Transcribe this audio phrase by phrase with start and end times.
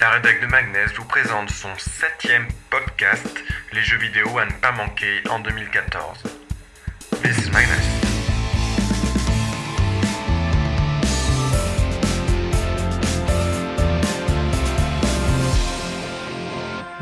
[0.00, 4.72] La rédac de Magnès vous présente son septième podcast, les jeux vidéo à ne pas
[4.72, 6.22] manquer en 2014.
[7.22, 7.68] This is Magnus.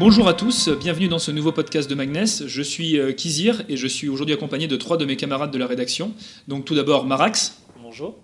[0.01, 2.49] Bonjour à tous, bienvenue dans ce nouveau podcast de Magnès.
[2.49, 5.59] Je suis euh, Kizir et je suis aujourd'hui accompagné de trois de mes camarades de
[5.59, 6.15] la rédaction.
[6.49, 7.63] Donc tout d'abord Marax.
[7.81, 8.17] Bonjour.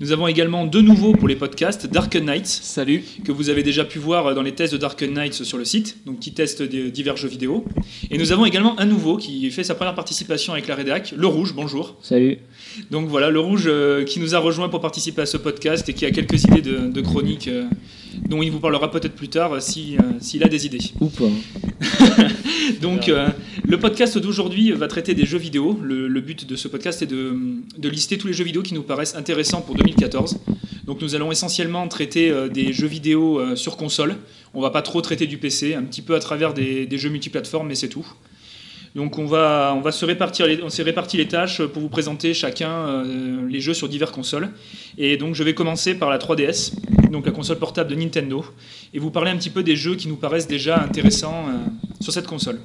[0.00, 3.02] Nous avons également deux nouveaux pour les podcasts, Darken Knights, Salut.
[3.24, 5.98] que vous avez déjà pu voir dans les tests de Darken Knights sur le site,
[6.06, 7.64] donc qui teste divers jeux vidéo.
[8.10, 11.26] Et nous avons également un nouveau qui fait sa première participation avec la rédac, Le
[11.26, 11.96] Rouge, bonjour.
[12.02, 12.38] Salut.
[12.90, 15.94] Donc voilà, Le Rouge euh, qui nous a rejoint pour participer à ce podcast et
[15.94, 17.64] qui a quelques idées de, de chroniques euh,
[18.28, 20.78] dont il vous parlera peut-être plus tard euh, si, euh, s'il a des idées.
[21.00, 21.24] Ou pas.
[22.80, 23.28] Donc, euh,
[23.64, 25.78] le podcast d'aujourd'hui va traiter des jeux vidéo.
[25.82, 27.36] Le, le but de ce podcast est de,
[27.78, 30.38] de lister tous les jeux vidéo qui nous paraissent intéressants pour 2014.
[30.84, 34.16] Donc, nous allons essentiellement traiter euh, des jeux vidéo euh, sur console.
[34.54, 37.10] On va pas trop traiter du PC, un petit peu à travers des, des jeux
[37.10, 38.06] multiplateformes, mais c'est tout.
[38.94, 40.68] Donc, on va, se répartir, les, on
[41.14, 44.50] les tâches pour vous présenter chacun euh, les jeux sur diverses consoles.
[44.98, 46.74] Et donc, je vais commencer par la 3DS,
[47.10, 48.44] donc la console portable de Nintendo,
[48.92, 51.52] et vous parler un petit peu des jeux qui nous paraissent déjà intéressants euh,
[52.00, 52.58] sur cette console.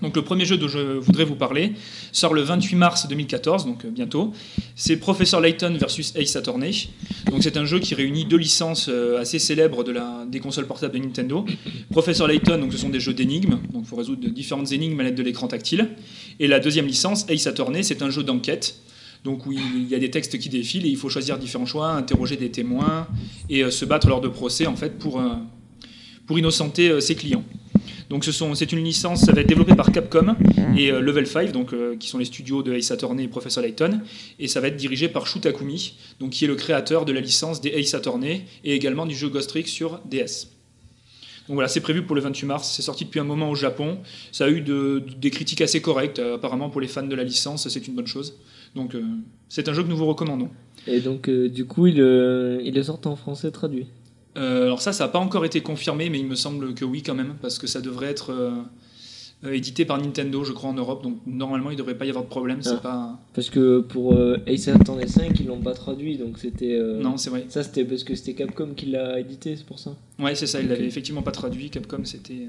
[0.00, 1.72] Donc le premier jeu dont je voudrais vous parler
[2.12, 4.32] sort le 28 mars 2014, donc euh, bientôt.
[4.74, 6.90] C'est Professor Layton versus Ace Attorney.
[7.30, 10.66] Donc c'est un jeu qui réunit deux licences euh, assez célèbres de la, des consoles
[10.66, 11.44] portables de Nintendo.
[11.90, 15.04] Professor Layton, donc ce sont des jeux d'énigmes, donc il faut résoudre différentes énigmes à
[15.04, 15.90] l'aide de l'écran tactile.
[16.40, 18.76] Et la deuxième licence, Ace Attorney, c'est un jeu d'enquête.
[19.24, 21.90] Donc où il y a des textes qui défilent et il faut choisir différents choix,
[21.90, 23.06] interroger des témoins
[23.48, 25.22] et euh, se battre lors de procès en fait pour,
[26.26, 27.44] pour innocenter ses clients.
[28.12, 30.36] Donc ce c'est une licence, ça va être développé par Capcom
[30.76, 33.62] et euh, Level 5, donc, euh, qui sont les studios de Ace Attorney et Professor
[33.62, 34.00] Layton,
[34.38, 37.22] et ça va être dirigé par Shu Takumi, donc, qui est le créateur de la
[37.22, 40.48] licence des Ace Attorney et également du jeu Ghost Trick sur DS.
[41.48, 43.96] Donc voilà, c'est prévu pour le 28 mars, c'est sorti depuis un moment au Japon,
[44.30, 47.24] ça a eu de- des critiques assez correctes, euh, apparemment pour les fans de la
[47.24, 48.34] licence, c'est une bonne chose.
[48.76, 49.02] Donc euh,
[49.48, 50.50] c'est un jeu que nous vous recommandons.
[50.86, 53.86] Et donc, euh, du coup, il, euh, il le sort en français traduit.
[54.36, 57.02] Euh, alors ça, ça n'a pas encore été confirmé, mais il me semble que oui
[57.02, 58.52] quand même, parce que ça devrait être euh,
[59.44, 61.02] euh, édité par Nintendo, je crois, en Europe.
[61.02, 62.58] Donc normalement, il ne devrait pas y avoir de problème.
[62.62, 62.80] C'est Ah.
[62.82, 63.18] pas...
[63.34, 66.78] Parce que pour euh, Ace Attorney 5, ils l'ont pas traduit, donc c'était.
[67.00, 67.44] Non, c'est vrai.
[67.48, 69.94] Ça, c'était parce que c'était Capcom qui l'a édité, c'est pour ça.
[70.18, 70.60] Ouais, c'est ça.
[70.60, 70.70] Il Ok.
[70.70, 71.68] l'avait effectivement pas traduit.
[71.70, 72.46] Capcom, c'était.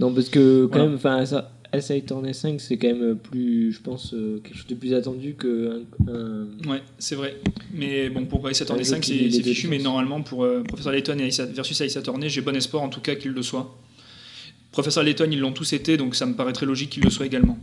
[0.00, 0.84] Non, parce que quand Voilà.
[0.86, 1.52] même, enfin, ça.
[1.72, 5.34] Ace Attorney 5, c'est quand même plus, je pense, euh, quelque chose de plus attendu
[5.34, 7.36] que un, Ouais, c'est vrai.
[7.72, 10.62] Mais bon, pour Ace Attorney Un jeu 5, qui c'est fichu, mais normalement, pour euh,
[10.62, 13.42] Professor Layton et Ace, versus Ace Attorney, j'ai bon espoir en tout cas qu'il le
[13.42, 13.74] soit.
[14.70, 17.58] Professor Layton, ils l'ont tous été, donc ça me paraîtrait logique qu'il le soit également.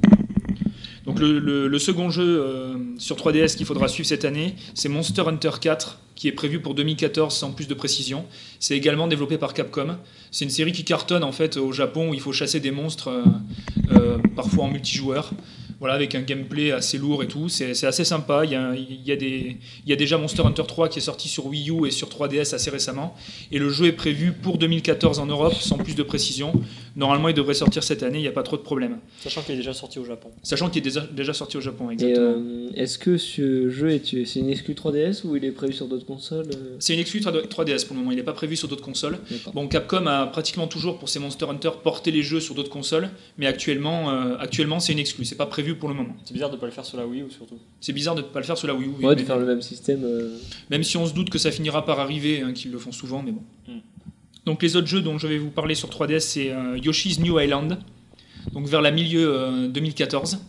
[1.09, 5.49] Donc le, second jeu euh, sur 3DS qu'il faudra suivre cette année, c'est Monster Hunter
[5.59, 8.25] 4, qui est prévu pour 2014 sans plus de précision.
[8.59, 9.97] C'est également développé par Capcom.
[10.29, 13.07] C'est une série qui cartonne en fait au Japon où il faut chasser des monstres,
[13.07, 13.23] euh,
[13.93, 15.31] euh, parfois en multijoueur.
[15.79, 17.47] Voilà, avec un gameplay assez lourd et tout.
[17.49, 18.43] C'est assez sympa.
[18.45, 20.99] Il y, a, il, y a des, il y a déjà Monster Hunter 3 qui
[20.99, 23.15] est sorti sur Wii U et sur 3DS assez récemment.
[23.51, 26.51] Et le jeu est prévu pour 2014 en Europe, sans plus de précision.
[26.95, 28.97] Normalement, il devrait sortir cette année, il n'y a pas trop de problème.
[29.21, 30.29] Sachant qu'il est déjà sorti au Japon.
[30.43, 32.25] Sachant qu'il est déjà, déjà sorti au Japon, exactement.
[32.25, 35.87] euh, est-ce que ce jeu est c'est une exclu 3DS ou il est prévu sur
[35.87, 36.75] d'autres consoles euh?
[36.79, 39.19] C'est une exclu 3DS pour le moment, il n'est pas prévu sur d'autres consoles.
[39.53, 43.09] Bon, Capcom a pratiquement toujours pour ses Monster Hunter porté les jeux sur d'autres consoles,
[43.37, 46.15] mais actuellement, euh, actuellement c'est une exclu, c'est pas prévu pour le moment.
[46.23, 47.57] C'est bizarre de pas le faire sur la Wii ou surtout.
[47.81, 49.37] C'est bizarre de ne pas le faire sur la Wii U, oui, Ouais, de faire
[49.37, 50.03] le même système.
[50.03, 50.37] euh,
[50.69, 53.21] même si on se doute que ça finira par arriver, hein, qu'ils le font souvent,
[53.23, 53.43] mais bon.
[53.67, 53.79] Mm.
[54.45, 57.39] Donc les autres jeux dont je vais vous parler sur 3DS, c'est euh, Yoshi's New
[57.39, 57.77] Island,
[58.53, 60.39] donc vers la milieu euh, 2014.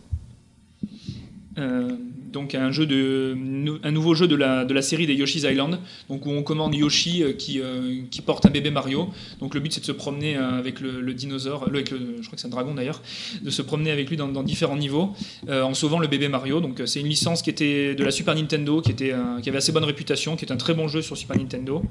[2.32, 3.36] Donc un jeu de
[3.82, 6.74] un nouveau jeu de la, de la série des Yoshi's Island donc où on commande
[6.74, 9.08] Yoshi euh, qui, euh, qui porte un bébé Mario.
[9.40, 12.36] Donc le but c'est de se promener euh, avec le, dinosaure avec le, je crois
[12.36, 13.02] que c'est un dragon d'ailleurs
[13.42, 15.14] de se promener avec lui dans, différents niveaux
[15.48, 16.60] en sauvant le bébé Mario.
[16.60, 19.72] Donc c'est une licence qui était de la Super Nintendo qui était qui avait assez
[19.72, 21.82] bonne réputation qui est un très bon jeu sur Super Nintendo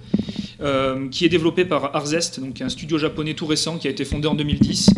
[1.12, 4.28] qui est développé par Arzest donc un studio japonais tout récent qui a été fondé
[4.28, 4.89] en 2010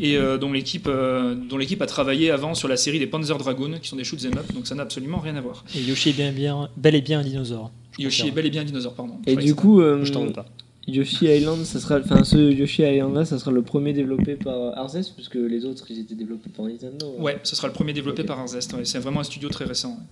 [0.00, 3.36] et euh, dont l'équipe euh, dont l'équipe a travaillé avant sur la série des Panzer
[3.36, 5.80] Dragoon qui sont des shoots 'em up donc ça n'a absolument rien à voir Et
[5.80, 7.70] Yoshi est bien, bien, bel et bien un dinosaure.
[7.98, 10.32] Yoshi est bel et bien un dinosaure pardon Et du coup, euh, Je t'en veux
[10.32, 10.46] pas.
[10.86, 14.78] Yoshi Island, ça sera, enfin ce Yoshi Island là, ça sera le premier développé par
[14.78, 17.14] Arzest, puisque les autres ils étaient développés par Nintendo.
[17.16, 17.22] ça.
[17.22, 18.84] ouais ce sera le premier développé par Arzest ouais.
[18.84, 20.04] c'est vraiment un studio très récent ouais.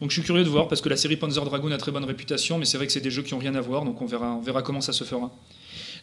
[0.00, 2.04] Donc je suis curieux de voir parce que la série Panzer Dragoon a très bonne
[2.04, 4.06] réputation mais c'est vrai que c'est des jeux qui ont rien à voir donc on
[4.06, 5.30] verra comment ça se fera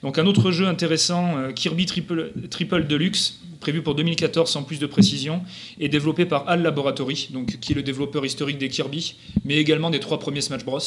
[0.03, 4.87] donc un autre jeu intéressant euh, Kirby Triple, Deluxe prévu pour 2014 sans plus de
[4.87, 5.43] précision,
[5.79, 9.15] est développé par HAL Laboratory, donc, qui est le développeur historique des Kirby,
[9.45, 10.79] mais également des trois premiers Smash Bros.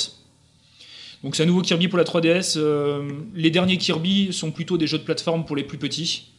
[1.23, 2.55] Donc c'est un nouveau Kirby pour la 3DS.
[2.59, 6.34] Euh, les derniers Kirby sont plutôt des jeux de plateforme pour les plus petits.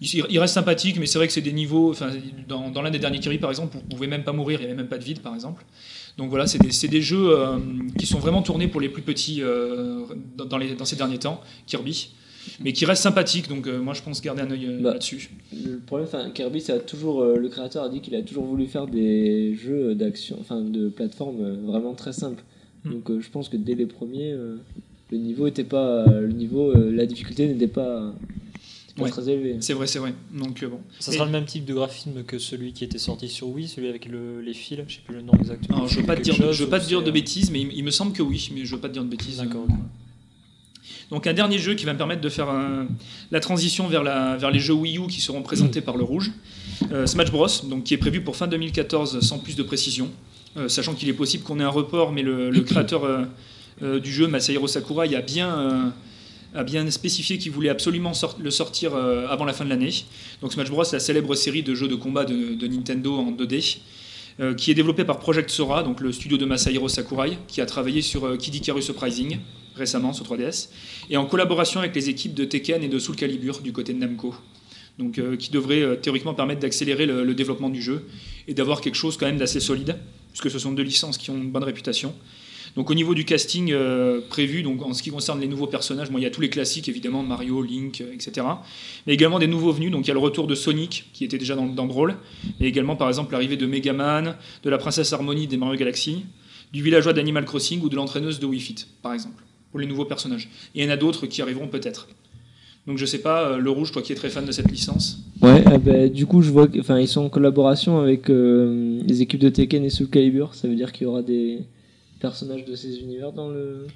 [0.00, 1.90] Il, il reste sympathique, mais c'est vrai que c'est des niveaux.
[1.90, 2.10] Enfin,
[2.48, 4.72] dans, dans l'un des derniers Kirby, par exemple, vous pouvez même pas mourir, il n'y
[4.72, 5.64] avait même pas de vide, par exemple.
[6.18, 7.58] Donc voilà, c'est des, jeux euh,
[7.98, 10.04] qui sont vraiment tournés pour les plus petits euh,
[10.36, 12.10] dans, dans les, dans ces derniers temps, Kirby,
[12.60, 13.48] mais qui restent sympathiques.
[13.48, 14.92] Donc euh, moi, je pense garder un œil Bah.
[14.92, 15.30] là-dessus.
[15.52, 18.66] Le problème, enfin, Kirby, ça a toujours, le créateur a dit qu'il a toujours voulu
[18.66, 22.42] faire des jeux d'action, enfin de plateforme vraiment très simples.
[22.84, 22.90] Hmm.
[22.92, 24.34] Donc je pense que dès les premiers,
[25.10, 28.12] le niveau était pas, le niveau, la difficulté n'était pas,
[28.98, 29.08] Ouais.
[29.10, 29.22] très.
[29.60, 30.12] C'est vrai, c'est vrai.
[30.34, 30.80] Donc euh, bon.
[31.00, 33.66] Ça Et- sera le même type de graphisme que celui qui était sorti sur Wii,
[33.68, 35.64] celui avec le- les fils, je sais plus le nom exact.
[35.70, 37.50] Alors, je veux pas te dire, chose, je veux pas te dire de euh, bêtises,
[37.50, 39.38] mais il, il me semble que oui, mais je veux pas te dire de bêtises.
[39.38, 39.74] D'accord, Euh.
[41.10, 42.86] Donc un dernier jeu qui va me permettre de faire un-
[43.30, 46.30] la transition vers, la, vers les jeux Wii U qui seront présentés par le rouge.
[46.90, 50.10] Euh, Smash Bros, donc qui est prévu pour fin 2014 sans plus de précision,
[50.58, 53.24] Euh, sachant qu'il est possible qu'on ait un report, mais le, le créateur euh,
[53.82, 55.88] euh, du jeu, Masahiro Sakurai, a bien, euh,
[56.54, 60.04] a bien spécifié qu'il voulait absolument le sortir euh, avant la fin de l'année.
[60.40, 63.78] Donc Smash Bros, la célèbre série de jeux de combat de, Nintendo en 2D.
[64.40, 67.66] euh, qui est développé par Project Sora, donc le studio de Masahiro Sakurai, qui a
[67.66, 69.38] travaillé sur euh, Kid Icarus Uprising
[69.74, 70.68] récemment sur 3DS,
[71.10, 73.98] et en collaboration avec les équipes de Tekken et de Soul Calibur du côté de
[73.98, 74.34] Namco.
[74.98, 78.06] Donc, euh, qui devrait théoriquement permettre d'accélérer le développement du jeu
[78.46, 79.96] et d'avoir quelque chose quand même d'assez solide,
[80.28, 82.14] puisque ce sont deux licences qui ont une bonne réputation.
[82.76, 86.08] Donc au niveau du casting euh, prévu, donc en ce qui concerne les nouveaux personnages,
[86.10, 88.46] il y a tous les classiques évidemment, Mario, Link, euh, etc.
[89.06, 91.38] Mais également des nouveaux venus, donc il y a le retour de Sonic, qui était
[91.38, 92.16] déjà dans, dans Brawl,
[92.60, 96.24] et également par exemple l'arrivée de Megaman, de la princesse Harmony des Mario Galaxy,
[96.72, 100.06] du villageois d'Animal Crossing ou de l'entraîneuse de Wii Fit, par exemple, pour les nouveaux
[100.06, 100.48] personnages.
[100.74, 102.08] Et il y en a d'autres qui arriveront peut-être.
[102.86, 105.18] Donc je sais pas, euh, le rouge, toi qui es très fan de cette licence.
[105.42, 106.68] Ouais, ah bah, du coup, je vois
[107.06, 110.54] sont en collaboration avec les équipes de Tekken et Soul Calibur.
[110.54, 111.66] Ça veut dire qu'il y aura des
[112.22, 113.86] personnages de ces univers dans le.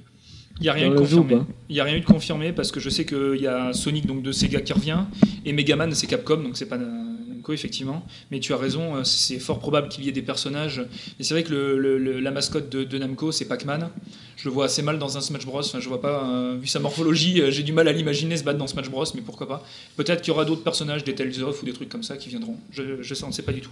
[0.61, 1.39] Il n'y a rien eu de confirmé.
[1.69, 4.07] Il y a rien eu de confirmé parce que je sais qu'il y a Sonic
[4.07, 5.01] donc de Sega qui revient
[5.45, 8.03] et Megaman c'est Capcom donc c'est pas Namco effectivement.
[8.31, 10.83] Mais tu as raison, euh, c'est fort probable qu'il y ait des personnages.
[11.21, 13.91] Et c'est vrai que le- le- le- la mascotte de, de Namco c'est Pac-Man.
[14.39, 15.61] Je le vois assez mal dans un Smash Bros.
[15.61, 18.45] Enfin, je vois pas, euh, vu sa morphologie, euh, j'ai du mal à l'imaginer se
[18.45, 19.05] battre dans Smash Bros.
[19.15, 19.63] Mais pourquoi pas
[19.97, 22.29] Peut-être qu'il y aura d'autres personnages, des Tales of ou des trucs comme ça qui
[22.31, 22.57] viendront.
[22.71, 23.71] Je, je sais, on ne sait pas du tout.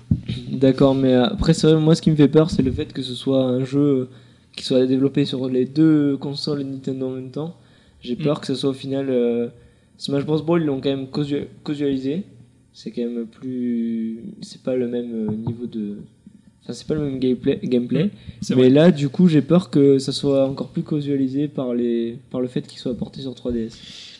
[0.48, 3.02] D'accord, mais après, c'est vrai, moi, ce qui me fait peur, c'est le fait que
[3.02, 4.08] ce soit un jeu
[4.56, 7.56] qui soit développé sur les deux consoles Nintendo en même temps.
[8.00, 8.40] J'ai peur Mm.
[8.40, 9.08] que ce soit au final.
[9.10, 9.48] euh,
[9.96, 10.42] Smash Bros.
[10.42, 11.06] Brawl, ils l'ont quand même
[11.64, 12.24] casualisé.
[12.72, 14.20] C'est quand même plus.
[14.42, 15.98] C'est pas le même euh, niveau de.
[16.64, 17.60] Enfin, c'est pas le même gameplay.
[17.62, 18.10] gameplay.
[18.50, 18.70] Mais vrai.
[18.70, 22.18] là, du coup, j'ai peur que ça soit encore plus casualisé par, les...
[22.30, 23.72] par le fait qu'il soit porté sur 3DS.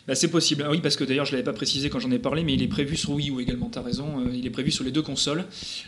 [0.06, 0.62] Bah, c'est possible.
[0.66, 2.62] Ah oui, parce que d'ailleurs, je l'avais pas précisé quand j'en ai parlé, mais il
[2.62, 3.70] est prévu sur Wii U également.
[3.72, 4.20] T'as raison.
[4.20, 5.44] euh, il est prévu sur les deux consoles,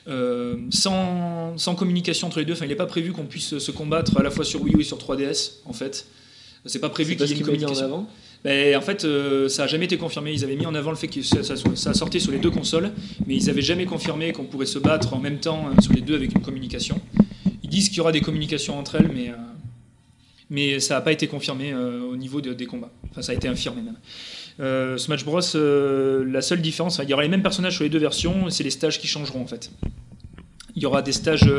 [0.09, 2.55] Euh, sans, sans communication entre les deux.
[2.55, 4.81] Enfin, il n'est pas prévu qu'on puisse se combattre à la fois sur Wii U
[4.81, 6.07] et sur 3DS, en fait.
[6.65, 7.85] C'est pas prévu qu'il y ait une mettaient en communication.
[7.85, 8.09] avant.
[8.47, 10.33] Ben, en fait, euh, ça a jamais été confirmé.
[10.33, 12.51] Ils avaient mis en avant le fait que ça, ça, ça sortait sur les deux
[12.53, 12.93] consoles,
[13.27, 16.01] mais ils avaient jamais confirmé qu'on pourrait se battre en même temps euh, sur les
[16.01, 17.01] deux avec une communication.
[17.65, 19.33] Ils disent qu'il y aura des communications entre elles, mais,
[20.77, 22.93] euh, ça n'a pas été confirmé au niveau de- des combats.
[23.11, 23.97] Enfin, ça a été infirmé même.
[24.61, 25.41] Euh, Smash Bros,
[26.25, 28.71] la seule différence, il y aura les mêmes personnages sur les deux versions, c'est les
[28.71, 29.73] stages qui changeront en fait.
[30.77, 31.51] Il y aura des stages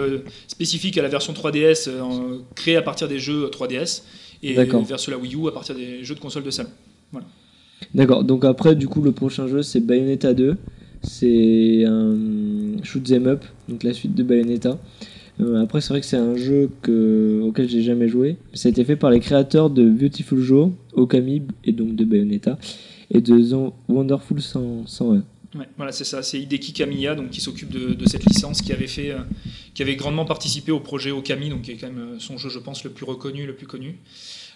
[0.48, 4.04] spécifiques à la version 3DS euh, en- créés à partir des jeux 3DS
[4.44, 4.84] et D'accord.
[4.84, 6.69] vers sur la Wii U à partir des jeux de console de salon.
[7.94, 10.57] D'accord, donc après, du coup, le prochain jeu, c'est Bayonetta 2.
[11.04, 12.16] C'est un
[12.83, 14.80] shoot 'em up, donc la suite de Bayonetta.
[15.40, 18.38] Euh, après, c'est vrai que c'est un jeu que, auquel j'ai jamais joué.
[18.54, 22.57] Ça a été fait par les créateurs de Beautiful Joe, Okami, et donc de Bayonetta,
[23.12, 25.23] et de Zon- Wonderful 100 101.
[25.77, 26.23] Voilà, c'est ça.
[26.23, 29.19] C'est Hideki Kamiya donc, qui s'occupe de, de cette licence, qui avait, fait, euh,
[29.73, 32.49] qui avait grandement participé au projet Okami, donc qui est quand même euh, son jeu,
[32.49, 33.97] je pense, le plus reconnu, le plus connu.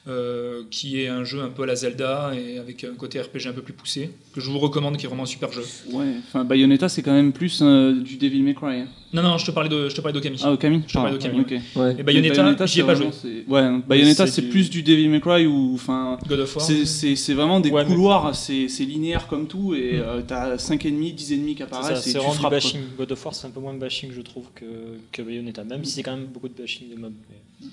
[0.07, 3.45] Euh, qui est un jeu un peu à la Zelda et avec un côté RPG
[3.47, 5.63] un peu plus poussé, que je vous recommande, qui est vraiment un super jeu.
[5.91, 8.79] Ouais, enfin Bayonetta c'est quand même plus euh, du Devil May Cry.
[8.79, 8.87] hein.
[9.13, 10.39] Non, non, je te parlais de- je te parlais d'Okami.
[10.41, 11.53] Ah, Okami Je te parlais d'Okami, ok.
[11.75, 11.95] Ouais.
[11.99, 13.07] et Bayonetta, j'y ai pas joué.
[13.47, 16.17] Ouais, Bayonetta c'est du- plus du Devil May Cry ou enfin.
[16.27, 16.65] God of War.
[16.65, 20.01] C'est- C'est c'est vraiment des Ouais, mais- couloirs, c'est c'est linéaire comme tout, et Mm.
[20.01, 22.49] euh, t'as 5 ennemis, 10 ennemis qui apparaissent, et c'est tu vraiment du frappes.
[22.51, 22.57] quoi.
[22.57, 22.81] bashing.
[22.97, 24.65] God of War, c'est un peu moins bashing, je trouve, que,
[25.11, 27.13] que Bayonetta, même si c'est quand même beaucoup de bashing de mobs.
[27.29, 27.67] mais-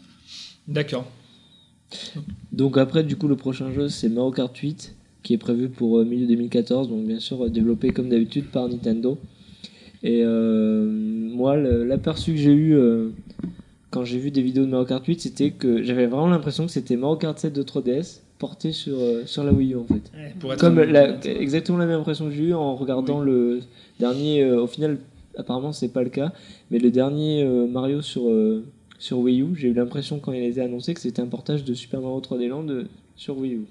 [0.66, 1.06] D'accord.
[2.52, 5.98] Donc après, du coup, le prochain jeu, c'est Mario Kart 8, qui est prévu pour
[5.98, 9.18] euh, milieu 2014, donc bien sûr euh, développé comme d'habitude par Nintendo.
[10.02, 12.76] Et euh, moi, l'aperçu que j'ai eu
[13.90, 16.72] quand j'ai vu des vidéos de Mario Kart 8, c'était que j'avais vraiment l'impression que
[16.72, 20.12] c'était Mario Kart 7 de 3DS porté sur, sur la Wii U en fait.
[20.38, 23.60] Pour être Comme la- exactement la même impression que j'ai eu en regardant le
[23.98, 24.44] dernier.
[24.48, 24.98] au final,
[25.36, 26.32] apparemment, c'est pas le cas,
[26.70, 28.22] mais le dernier Mario sur,
[28.98, 29.54] sur Wii U.
[29.56, 32.20] J'ai eu l'impression quand il a été annoncé que c'était un portage de Super Mario
[32.20, 32.84] 3D Land euh,
[33.16, 33.66] sur Wii U.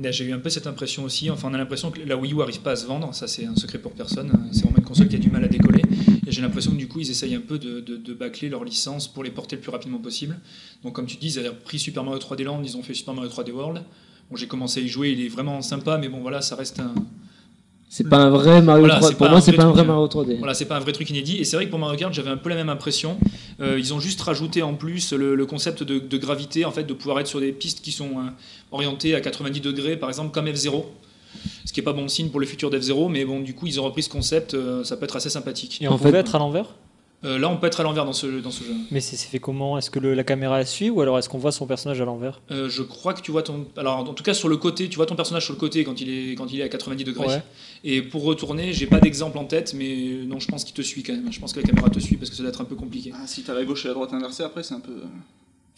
[0.00, 1.28] J'ai eu un peu cette impression aussi.
[1.30, 3.12] Enfin, on a l'impression que la Wii U arrive pas à se vendre.
[3.14, 4.30] Ça, c'est un secret pour personne.
[4.52, 5.82] C'est vraiment une console qui a du mal à décoller.
[6.26, 9.08] Et j'ai l'impression que du coup, ils essayent un peu de, de, bâcler leur licence
[9.08, 10.38] pour les porter le plus rapidement possible.
[10.84, 12.62] Donc, comme tu dis, ils avaient repris Super Mario 3D Land.
[12.62, 13.82] Ils ont fait Super Mario 3D World.
[14.30, 15.10] Bon, j'ai commencé à y jouer.
[15.10, 15.98] Il est vraiment sympa.
[15.98, 16.94] Mais bon, voilà, ça reste un.
[17.90, 19.84] C'est pas un vrai Mario Voilà, 3 c'est Pour pas moi, c'est pas un vrai
[19.84, 20.36] Mario 3D.
[20.38, 21.38] Voilà, c'est pas un vrai truc inédit.
[21.38, 23.16] Et c'est vrai que pour Mario Kart, j'avais un peu la même impression.
[23.60, 26.84] Euh, ils ont juste rajouté en plus le, le concept de, de gravité, en fait,
[26.84, 28.30] de pouvoir être sur des pistes qui sont euh,
[28.72, 30.84] orientées à 90 degrés, par exemple, comme F0.
[31.64, 33.80] Ce qui est pas bon signe pour le futur d'F0, mais bon, du coup, ils
[33.80, 34.54] ont repris ce concept.
[34.54, 35.78] euh, ça peut être assez sympathique.
[35.80, 36.66] Et on En pouvait fait- être à l'envers?
[37.24, 38.72] Euh, là, on peut être à l'envers dans ce, dans ce jeu.
[38.92, 39.76] Mais c'est c'est fait comment?
[39.76, 42.40] Est-ce que le- la caméra suit ou alors est-ce qu'on voit son personnage à l'envers?
[42.52, 43.66] Euh, je crois que tu vois ton.
[43.76, 46.00] Alors, en tout cas, sur le côté, tu vois ton personnage sur le côté quand
[46.00, 47.26] il est, quand il est à 90 degrés.
[47.26, 47.42] Ouais.
[47.82, 51.02] Et pour retourner, j'ai pas d'exemple en tête, mais non, je pense qu'il te suit
[51.02, 51.32] quand même.
[51.32, 53.10] Je pense que la caméra te suit parce que ça doit être un peu compliqué.
[53.14, 54.92] Ah, si t'as la gauche et la droite inversée, après, c'est un peu.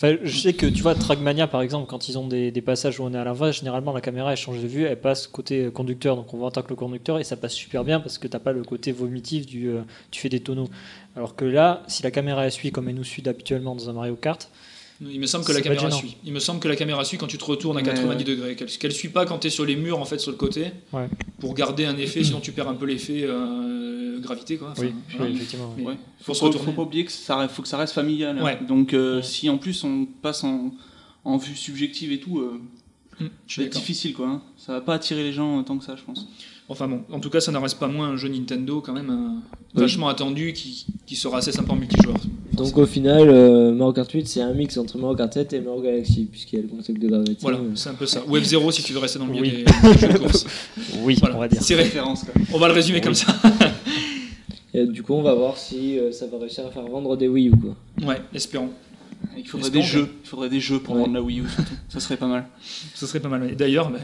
[0.02, 3.12] Je sais que tu vois, Trackmania par exemple, quand ils ont des, passages où on
[3.12, 6.16] est à l'envers, généralement la caméra elle change de vue, elle passe côté euh, conducteur,
[6.16, 8.26] donc on voit en tant que le conducteur et ça passe super bien parce que
[8.26, 10.70] t'as pas le côté vomitif du euh, tu fais des tonneaux.
[11.16, 13.92] Alors que là, si la caméra elle suit comme elle nous suit habituellement dans un
[13.92, 14.50] Mario Kart,
[15.02, 15.96] Il me semble que la caméra gênant.
[15.96, 16.16] suit.
[16.24, 18.24] Il me semble que la caméra suit quand tu te retournes à Ouais, 90 ouais.
[18.24, 18.56] degrés.
[18.56, 20.72] Qu'elle qu'elle suit pas quand tu es sur les murs en fait sur le côté.
[20.92, 21.08] Ouais.
[21.38, 24.70] Pour garder un effet, sinon tu perds un peu l'effet euh, gravité quoi.
[24.72, 25.30] Enfin, oui, voilà.
[25.30, 25.74] oui, effectivement.
[25.78, 25.94] Ouais.
[26.20, 28.38] faut pas oublier que ça faut que ça reste familial.
[28.38, 28.58] hein.
[28.68, 29.22] Donc euh, Ouais.
[29.22, 30.74] si en plus on passe en,
[31.24, 32.60] en vue subjective et tout, euh,
[33.22, 34.28] Hum, c'est difficile quoi.
[34.28, 34.42] hein.
[34.56, 36.26] Ça va pas attirer les gens tant que ça, je pense.
[36.72, 39.10] Enfin bon, en tout cas, ça n'en reste pas moins un jeu Nintendo quand même
[39.10, 39.40] euh,
[39.74, 39.82] Oui.
[39.82, 42.14] vachement attendu qui, qui sera assez sympa en multijoueur.
[42.52, 45.60] Donc au final, euh, Mario Kart 8, c'est un mix entre Mario Kart 7 et
[45.60, 47.36] Mario Galaxy, puisqu'il y a le concept de gravité.
[47.40, 48.22] Voilà, Euh, c'est un peu ça.
[48.28, 49.64] Ou F0 si tu veux rester dans le milieu Oui.
[49.64, 50.46] des, des jeux de course.
[51.02, 51.36] Oui, Voilà.
[51.36, 51.60] on va dire.
[51.60, 51.74] C'est.
[51.74, 52.34] Référence quoi.
[52.54, 53.04] On va le résumer Oui.
[53.04, 53.34] comme ça.
[54.74, 57.26] Et du coup, on va voir si euh, ça va réussir à faire vendre des
[57.26, 57.52] Wii U.
[57.56, 57.74] Quoi.
[58.06, 58.70] Ouais, espérons.
[59.36, 60.08] Il faudrait Espérons des jeux.
[60.24, 61.00] Il faudrait des jeux pour Ouais.
[61.02, 61.44] vendre la Wii U.
[61.88, 62.46] Ça serait pas mal.
[62.94, 63.50] Ce serait pas mal.
[63.50, 63.98] Et D'ailleurs, bah,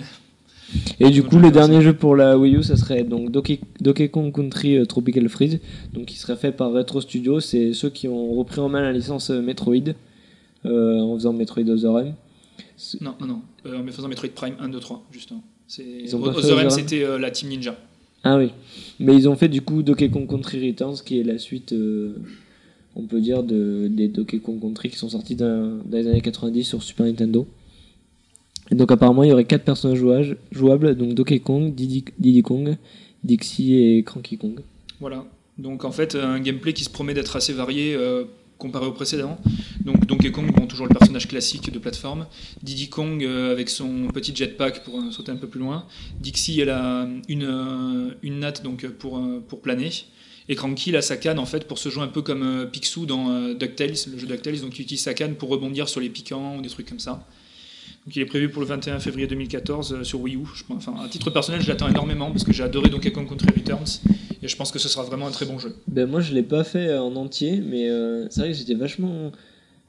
[0.99, 4.09] Et du coup, le dernier jeu pour la Wii U, ça serait donc Donkey, Donkey
[4.09, 5.61] Kong Country euh, Tropical Freeze,
[5.93, 7.41] donc qui serait fait par Retro Studios.
[7.41, 9.95] C'est ceux qui ont repris en main la licence euh, Metroid
[10.67, 12.15] euh, en faisant Metroid Other M.
[13.01, 13.41] Non, non, non.
[13.67, 15.43] Euh, en faisant Metroid Prime 1, 2, 3, justement.
[15.79, 17.77] Other M, c'était euh, la Team Ninja.
[18.25, 18.51] Ah oui,
[18.99, 21.73] mais ils ont fait du coup Donkey Kong Country Returns, qui est la suite,
[22.97, 26.21] on peut dire, de, des Donkey Kong Country qui sont sortis dans, dans les années
[26.21, 27.47] 90 sur Super Nintendo.
[28.71, 32.77] Donc apparemment, il y aurait quatre personnages jouables, donc Donkey Kong, Diddy, Kong,
[33.23, 34.61] Dixie et Cranky Kong.
[35.01, 35.25] Voilà.
[35.59, 38.25] Donc en fait, un gameplay qui se promet d'être assez varié euh,
[38.59, 39.39] comparé au précédent.
[39.85, 42.27] Donc Donkey Kong, bon, toujours le personnage classique de plateforme.
[42.63, 45.87] Diddy Kong euh, avec son petit jetpack pour euh, sauter un peu plus loin.
[46.21, 49.91] Dixie, elle a une, euh, une natte donc, euh, pour, euh, pour planer.
[50.49, 52.67] Et Cranky, il a sa canne en fait pour se jouer un peu comme euh,
[52.67, 54.61] Picsou dans euh, DuckTales, le jeu DuckTales.
[54.61, 57.27] Donc il utilise sa canne pour rebondir sur les piquants ou des trucs comme ça.
[58.07, 60.41] Donc il est prévu pour le 21 février 2014 euh, sur Wii U.
[60.71, 64.01] Enfin, à titre personnel, je l'attends énormément parce que j'ai adoré Donkey Kong Country Returns
[64.43, 65.75] et je pense que ce sera vraiment un très bon jeu.
[65.89, 68.75] Ben moi je l'ai pas fait euh, en entier, mais euh, c'est vrai que j'étais
[68.75, 69.33] vachement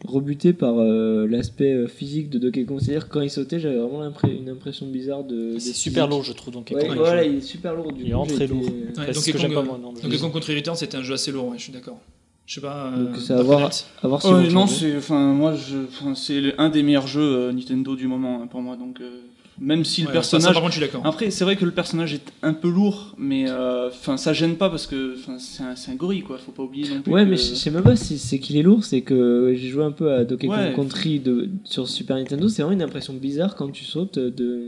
[0.05, 2.79] rebuté par euh, l'aspect physique de Donkey Kong.
[2.79, 5.59] C'est-à-dire que quand il sautait, j'avais vraiment une impression bizarre de.
[5.59, 6.53] C'est super lourd, je trouve.
[6.53, 7.91] Donc, Ouais, Ouais, voilà, il est super lourd.
[7.91, 8.63] Du Il est coup, très lourd.
[8.63, 10.17] Ouais, Donkey Kong, pas, moi, le Donkey.
[10.17, 11.99] Kong Country Returns, c'était un jeu assez lourd, ouais, je suis d'accord.
[12.47, 12.87] Je sais pas.
[12.87, 13.69] euh, Donc, c'est à voir-.
[14.01, 17.21] À voir si Oh, non, c'est enfin moi je enfin, c'est un des meilleurs jeux
[17.21, 19.19] euh, Nintendo du moment hein, pour moi donc euh,
[19.59, 21.05] même si le Ouais, ça, ça, personnage par contre, je suis d'accord.
[21.05, 24.55] Après, c'est vrai que le personnage est un peu lourd, mais euh, enfin ça gêne
[24.55, 26.37] pas parce que enfin, c'est un, c'est un gorille quoi.
[26.37, 27.11] Faut pas oublier non plus.
[27.11, 29.67] Ouais, que- mais je sais même pas si c'est qu'il est lourd, c'est que j'ai
[29.69, 30.71] joué un peu à Donkey Ouais.
[30.73, 34.61] Kong Country de, sur Super Nintendo, c'est vraiment une impression bizarre quand tu sautes de.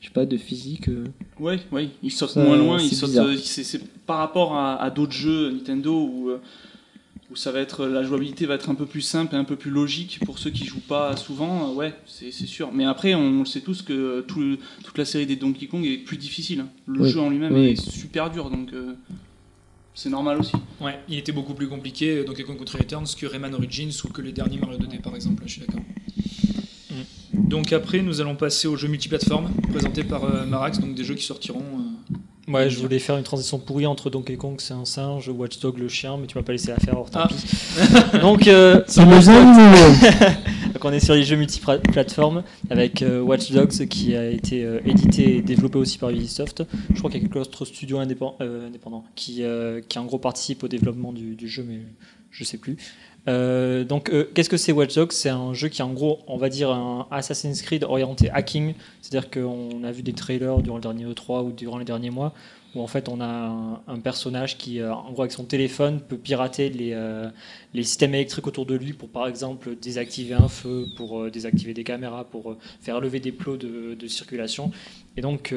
[0.00, 0.88] Je sais pas, de physique.
[0.88, 1.04] euh.
[1.40, 3.16] Ouais, ouais, il saute Ça, moins loin, il c'est saute.
[3.16, 3.36] euh,
[4.06, 6.38] par rapport à, à d'autres jeux Nintendo où, euh,
[7.32, 9.56] où ça va être la jouabilité va être un peu plus simple et un peu
[9.56, 11.70] plus logique pour ceux qui jouent pas souvent.
[11.70, 12.70] euh, ouais, c'est c'est sûr.
[12.72, 15.98] Mais après, on le sait tous que tout toute la série des Donkey Kong est
[15.98, 16.60] plus difficile.
[16.60, 16.68] hein.
[16.86, 17.70] Le Oui, jeu en lui-même oui.
[17.70, 18.92] est super dur, donc euh,
[19.94, 20.52] c'est normal aussi.
[20.80, 24.08] Ouais, il était beaucoup plus compliqué, euh, Donkey Kong Country Returns, que Rayman Origins ou
[24.08, 25.80] que les derniers Mario 2D par exemple, je suis d'accord.
[27.34, 31.14] Donc après, nous allons passer aux jeux multiplateformes présentés par euh, Marax, donc des jeux
[31.14, 31.62] qui sortiront.
[32.48, 35.78] Ouais, je voulais faire une transition pourrie entre Donkey Kong, c'est un singe, Watch Dog
[35.78, 37.28] le chien, mais tu m'as pas laissé la faire, alors tant Ah.
[37.28, 38.18] pis.
[38.20, 38.82] Donc, euh,
[40.72, 44.80] donc on est sur les jeux multiplateformes avec euh, Watch Dogs qui a été euh,
[44.84, 46.64] édité et développé aussi par Ubisoft.
[46.92, 50.18] Je crois qu'il y a quelques autres studios euh, indépendants qui, euh, qui en gros
[50.18, 51.78] participent au développement du, du jeu, mais
[52.32, 52.76] je sais plus.
[53.28, 55.12] Euh, donc, euh, qu'est-ce que c'est Watch Dogs?
[55.12, 58.74] C'est un jeu qui est en gros, on va dire, un Assassin's Creed orienté hacking.
[59.00, 62.32] C'est-à-dire qu'on a vu des trailers durant le dernier E3 ou durant les derniers mois
[62.74, 66.16] où en fait on a un, personnage qui, euh, en gros, avec son téléphone, peut
[66.16, 66.96] pirater les,
[67.74, 71.84] les systèmes électriques autour de lui pour, par exemple, désactiver un feu, pour désactiver des
[71.84, 74.70] caméras, pour faire lever des plots de, circulation.
[75.18, 75.54] Et donc,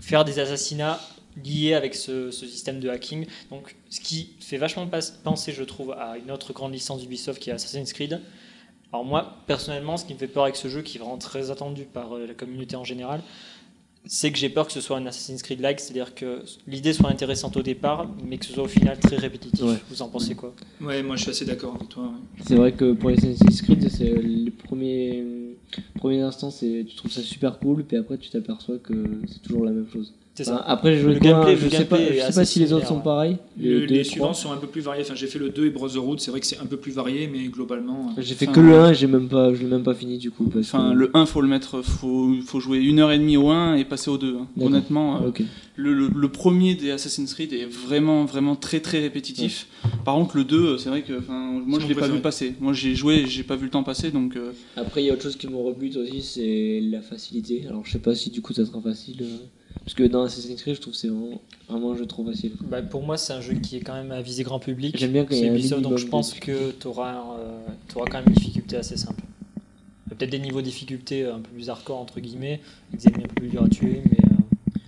[0.00, 0.98] faire des assassinats
[1.44, 3.26] liés avec ce, ce système de hacking.
[3.50, 4.88] Donc, ce qui fait vachement
[5.24, 8.20] penser, je trouve, à une autre grande licence d'Ubisoft qui est Assassin's Creed.
[8.92, 11.50] Alors moi, personnellement, ce qui me fait peur avec ce jeu, qui est vraiment très
[11.52, 13.20] attendu par euh, la communauté en général,
[14.04, 17.56] c'est que j'ai peur que ce soit un Assassin's Creed-like, c'est-à-dire que l'idée soit intéressante
[17.56, 19.62] au départ, mais que ce soit au final très répétitif.
[19.62, 19.76] Ouais.
[19.90, 20.54] Vous en pensez quoi?
[20.80, 22.04] Ouais, moi je suis assez d'accord avec toi.
[22.04, 22.42] ouais.
[22.46, 25.22] C'est vrai que pour les Assassin's Creed, c'est les premiers,
[25.96, 29.66] premiers instants, c'est tu trouves ça super cool, puis après tu t'aperçois que c'est toujours
[29.66, 30.12] la même chose.
[30.44, 30.56] Ça.
[30.66, 33.36] après, j'ai joué Le gameplay- je sais pas, je sais si les autres sont pareils.
[33.60, 35.02] Le- les suivants sont un peu plus variés.
[35.02, 37.28] Enfin, j'ai fait le 2 et Brotherhood, c'est vrai que c'est un peu plus varié,
[37.32, 38.12] mais globalement.
[38.16, 40.18] euh, J'ai fait que le 1 et j'ai même pas, je l'ai même pas fini
[40.18, 40.44] du coup.
[40.44, 40.96] Parce Enfin, que...
[40.96, 43.84] le 1, faut le mettre, faut, faut jouer une heure et demie au 1 et
[43.84, 44.36] passer au 2.
[44.36, 44.46] hein.
[44.60, 45.42] Honnêtement, euh, Ok.
[45.76, 49.66] le, le- le premier des Assassin's Creed est vraiment, vraiment très, très répétitif.
[50.04, 52.54] Par contre, le 2, c'est vrai que, enfin, moi, je mon l'ai pas vu passer.
[52.60, 54.36] Moi, j'ai joué, j'ai pas vu le temps passer, donc.
[54.36, 57.64] euh, Après, il y a autre chose qui me rebute aussi, c'est la facilité.
[57.68, 59.18] Alors, je sais pas si du coup ça sera facile.
[59.22, 59.26] euh,
[59.84, 62.52] Parce que dans Assassin's Creed, je trouve que c'est vraiment, vraiment un jeu trop facile.
[62.60, 64.96] Bah, pour moi, c'est un jeu qui est quand même à viser grand public.
[64.98, 67.24] J'aime bien quand il y a un Ubisoft, donc je pense que tu auras,
[67.94, 69.22] quand même une difficulté assez simple.
[70.10, 72.60] Il Peut-être des niveaux de difficulté un peu plus hardcore, entre guillemets,
[72.92, 74.18] des ennemis un peu plus durs à tuer, mais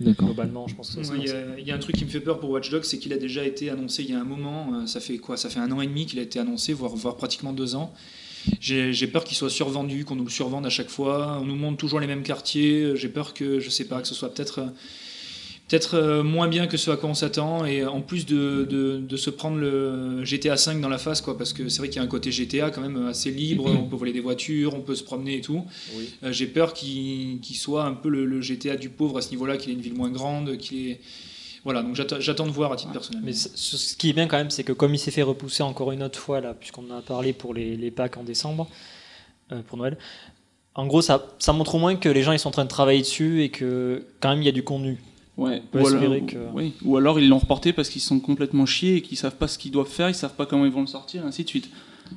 [0.07, 2.05] euh, globalement, je pense que ça Ouais, Il y, il y a un truc qui
[2.05, 4.19] me fait peur pour Watch Dogs, c'est qu'il a déjà été annoncé il y a
[4.19, 4.73] un moment.
[4.75, 6.95] euh, Ça fait quoi Ça fait un an et demi qu'il a été annoncé, voire,
[6.95, 7.93] voire pratiquement deux ans.
[8.59, 11.39] J'ai peur qu'il soit survendu, qu'on nous le survende à chaque fois.
[11.41, 12.95] On nous montre toujours les mêmes quartiers.
[12.95, 14.61] J'ai peur que, je sais pas, que ce soit peut-être
[15.69, 17.65] peut-être euh, moins bien que ce à quoi on s'attend.
[17.65, 21.37] Et en plus de, de, de se prendre le GTA 5 dans la face, quoi,
[21.37, 23.65] parce que c'est vrai qu'il y a un côté GTA quand même assez libre.
[23.65, 25.63] On peut voler des voitures, on peut se promener et tout.
[25.95, 26.09] Oui.
[26.23, 29.57] Euh, J'ai peur qu'il soit un peu le, le GTA du pauvre à ce niveau-là,
[29.57, 30.99] qu'il ait une ville moins grande, qu'il ait...
[31.63, 33.21] Voilà, donc j'attends de voir à titre personnel.
[33.23, 35.63] Mais ce ce qui est bien quand même, c'est que comme il s'est fait repousser
[35.63, 38.67] encore une autre fois, là, puisqu'on en a parlé pour les, les packs en décembre,
[39.51, 39.97] euh, pour Noël,
[40.75, 42.69] en gros, ça, ça montre au moins que les gens ils sont en train de
[42.69, 45.01] travailler dessus et que quand même il y a du contenu.
[45.37, 45.61] Ouais.
[45.73, 46.73] Ou alors, que- oui.
[46.83, 49.57] Ou alors ils l'ont reporté parce qu'ils sont complètement chiés et qu'ils savent pas ce
[49.57, 51.69] qu'ils doivent faire, ils savent pas comment ils vont le sortir, et ainsi de suite.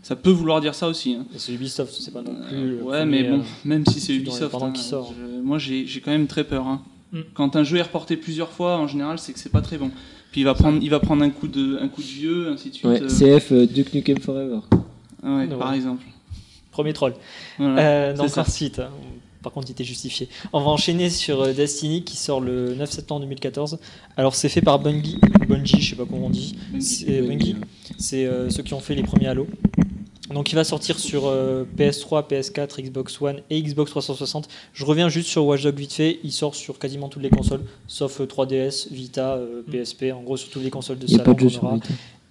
[0.03, 1.15] Ça peut vouloir dire ça aussi.
[1.15, 1.25] hein.
[1.35, 2.57] Et c'est Ubisoft, c'est pas non plus.
[2.57, 5.15] Euh, le ouais, premier, mais bon, euh, même si c'est Ubisoft, hein, qui sort.
[5.17, 6.67] je- moi j'ai j'ai quand même très peur.
[6.67, 6.83] hein.
[7.13, 7.21] Mm.
[7.35, 9.91] Quand un jeu est reporté plusieurs fois, en général, c'est que c'est pas très bon.
[10.33, 12.71] Puis il va prendre, il va prendre un coup de, un coup de vieux, ainsi
[12.71, 12.85] de suite.
[12.87, 14.59] Ouais, euh, CF euh, Duke Nukem Forever.
[15.23, 15.47] ouais, Ouais.
[15.59, 16.05] par exemple.
[16.71, 17.15] Premier troll.
[17.59, 17.81] Voilà.
[17.81, 18.41] Euh, c'est ça.
[18.43, 18.91] ensuite, hein,
[19.43, 20.29] par contre, il était justifié.
[20.53, 23.79] On va enchaîner sur Destiny qui sort le 9 septembre 2014.
[24.17, 26.57] Alors, c'est fait par Bungie, Bungie, je sais pas comment on dit.
[26.81, 27.57] C'est Bungie.
[27.97, 29.47] C'est euh, ceux qui ont fait les premiers Halo.
[30.31, 34.49] Donc, il va sortir sur euh, PS3, PS4, Xbox One et Xbox 360.
[34.73, 36.19] Je reviens juste sur Watch Dogs vite fait.
[36.25, 40.07] Il sort sur quasiment toutes les consoles, sauf euh, 3DS, Vita, euh, PSP.
[40.15, 41.79] En gros, sur toutes les consoles de Il n'y a salon pas de aura.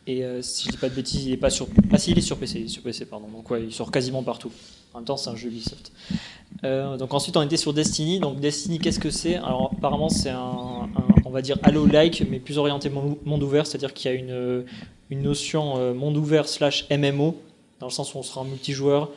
[0.08, 1.68] Et euh, si je dis pas de bêtises, il est pas sur.
[1.92, 3.28] Ah si, il est sur PC, il est sur PC, pardon.
[3.28, 4.52] Donc ouais, il sort quasiment partout.
[4.94, 5.92] En même temps, c'est un jeu Ubisoft.
[6.64, 8.20] Euh, donc ensuite, on était sur Destiny.
[8.20, 9.36] Donc Destiny, qu'est-ce que c'est?
[9.36, 10.90] Alors apparemment, c'est un, un-
[11.26, 14.64] on va dire Halo-like, mais plus orienté monde, monde ouvert, c'est-à-dire qu'il y a une,
[15.10, 17.36] une notion euh, monde ouvert slash MMO,
[17.80, 19.10] dans le sens où on sera en multijoueur.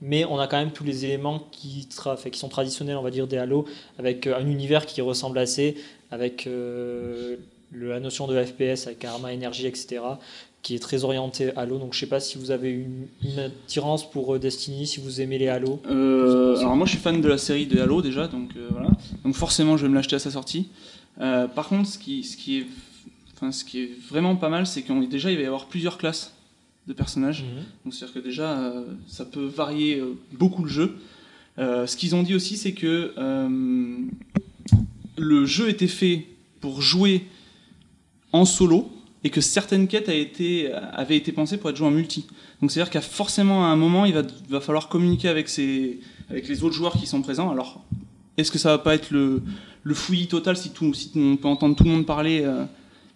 [0.00, 3.36] Mais on a quand même tous les éléments qui, sont traditionnels, on va dire, des
[3.36, 3.64] Halo,
[3.98, 5.76] avec euh, un univers qui ressemble assez,
[6.12, 7.36] avec euh,
[7.72, 10.00] la notion de FPS, avec Karma, énergie, etc
[10.60, 11.78] qui est très orienté Halo.
[11.78, 15.38] Donc je sais pas si vous avez une, attirance pour euh, Destiny, si vous aimez
[15.38, 15.80] les Halo.
[15.86, 18.90] Alors moi je suis fan de la série de Halo déjà, donc voilà.
[19.24, 20.68] Donc forcément je vais me l'acheter à sa sortie.
[21.16, 25.36] Par contre, ce qui, est, ce qui est vraiment pas mal, c'est qu'on déjà il
[25.36, 26.34] va y avoir plusieurs classes
[26.88, 27.44] de personnages.
[27.84, 30.96] Donc c'est-à-dire que déjà euh, ça peut varier euh, beaucoup le jeu.
[31.58, 33.12] Euh, ce qu'ils ont dit aussi, c'est que
[35.18, 36.26] le jeu était fait
[36.60, 37.26] pour jouer
[38.32, 38.90] en solo
[39.24, 42.26] et que certaines quêtes a été, avaient été pensées pour être jouées en multi.
[42.60, 45.98] Donc c'est-à-dire qu'à forcément à un moment, il va, va falloir communiquer avec, ses,
[46.30, 47.50] avec les autres joueurs qui sont présents.
[47.50, 47.84] Alors,
[48.36, 49.42] est-ce que ça va pas être le,
[49.82, 52.46] le fouillis total si, tout, si on peut entendre tout le monde parler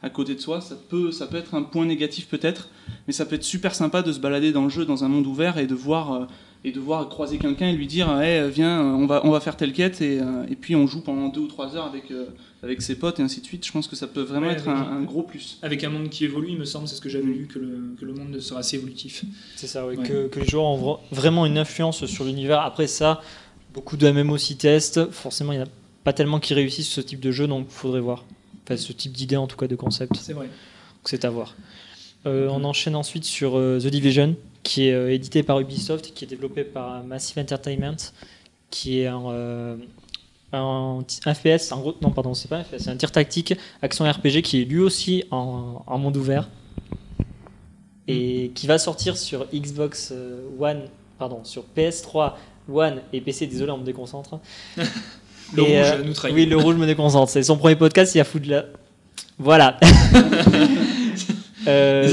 [0.03, 2.69] à côté de soi ça peut, ça peut être un point négatif peut-être,
[3.07, 5.27] mais ça peut être super sympa de se balader dans le jeu, dans un monde
[5.27, 6.25] ouvert et de voir, euh,
[6.65, 9.57] et de voir croiser quelqu'un et lui dire hey, viens, on va, on va faire
[9.57, 12.27] telle quête et, euh, et puis on joue pendant deux ou trois heures avec, euh,
[12.63, 13.67] avec ses potes et ainsi de suite.
[13.67, 15.59] Je pense que ça peut vraiment Ouais, être un, un gros plus.
[15.63, 17.97] Avec un monde qui évolue, il me semble, c'est ce que j'avais lu, que le,
[17.99, 19.25] que le monde sera assez évolutif.
[19.57, 20.07] C'est ça, ouais, Ouais.
[20.07, 22.61] Que, que les joueurs ont vra- vraiment une influence sur l'univers.
[22.61, 23.21] Après ça,
[23.75, 25.11] beaucoup de MMO s'y testent.
[25.11, 25.71] Forcément, il n'y en a
[26.05, 28.25] pas tellement qui réussissent ce type de jeu, donc il faudrait voir.
[28.73, 30.17] Enfin, ce type d'idée, en tout cas, de concept.
[30.17, 30.47] C'est vrai.
[30.47, 31.55] Donc c'est à voir.
[32.27, 36.25] Euh, on enchaîne ensuite sur euh, The Division, qui est euh, édité par Ubisoft, qui
[36.25, 37.97] est développé par Massive Entertainment,
[38.71, 39.79] qui est un,
[40.53, 41.05] un
[41.35, 44.43] FPS, en gros, non pardon, c'est pas un FPS, c'est un tir tactique, action RPG,
[44.43, 46.49] qui est lui aussi en, en monde ouvert,
[48.07, 50.13] et qui va sortir sur Xbox
[50.59, 50.85] One,
[51.19, 52.35] pardon, sur PS3,
[52.73, 54.39] One et PC, désolé on me déconcentre.
[55.55, 56.35] Le Et, rouge euh, nous trahit.
[56.35, 57.31] Oui, le rouge me déconcentre.
[57.31, 58.65] C'est son premier podcast, il a foutu de la.
[59.39, 59.79] Voilà.
[61.69, 62.11] Euh,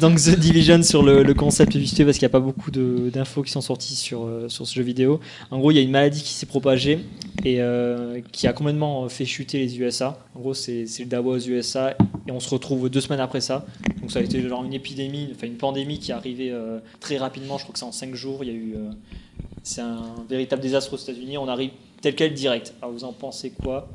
[0.00, 3.08] donc The Division sur le, le concept fait parce qu'il n'y a pas beaucoup de-
[3.12, 5.20] d'infos qui sont sorties sur, euh, sur ce jeu vidéo.
[5.52, 6.98] En gros, il y a une maladie qui s'est propagée
[7.44, 10.18] et euh, qui a complètement fait chuter les USA.
[10.34, 11.92] En gros, c'est le Dawa aux USA
[12.26, 13.64] et on se retrouve deux semaines après ça.
[14.00, 17.16] Donc ça a été genre une épidémie, enfin une pandémie qui est arrivée euh, très
[17.16, 17.58] rapidement.
[17.58, 18.40] Je crois que c'est en cinq jours.
[18.42, 18.90] Il y a eu, euh,
[19.62, 21.38] c'est un véritable désastre aux États-Unis.
[21.38, 21.70] On arrive
[22.04, 22.74] tel quel direct.
[22.82, 23.88] Alors vous en pensez quoi?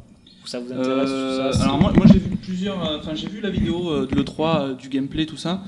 [0.46, 1.64] Ça vous intéresse Euh, ça?
[1.66, 4.62] alors moi, moi j'ai vu plusieurs, euh, enfin j'ai vu la vidéo euh, de l'E3,
[4.62, 5.62] euh, du gameplay, tout ça,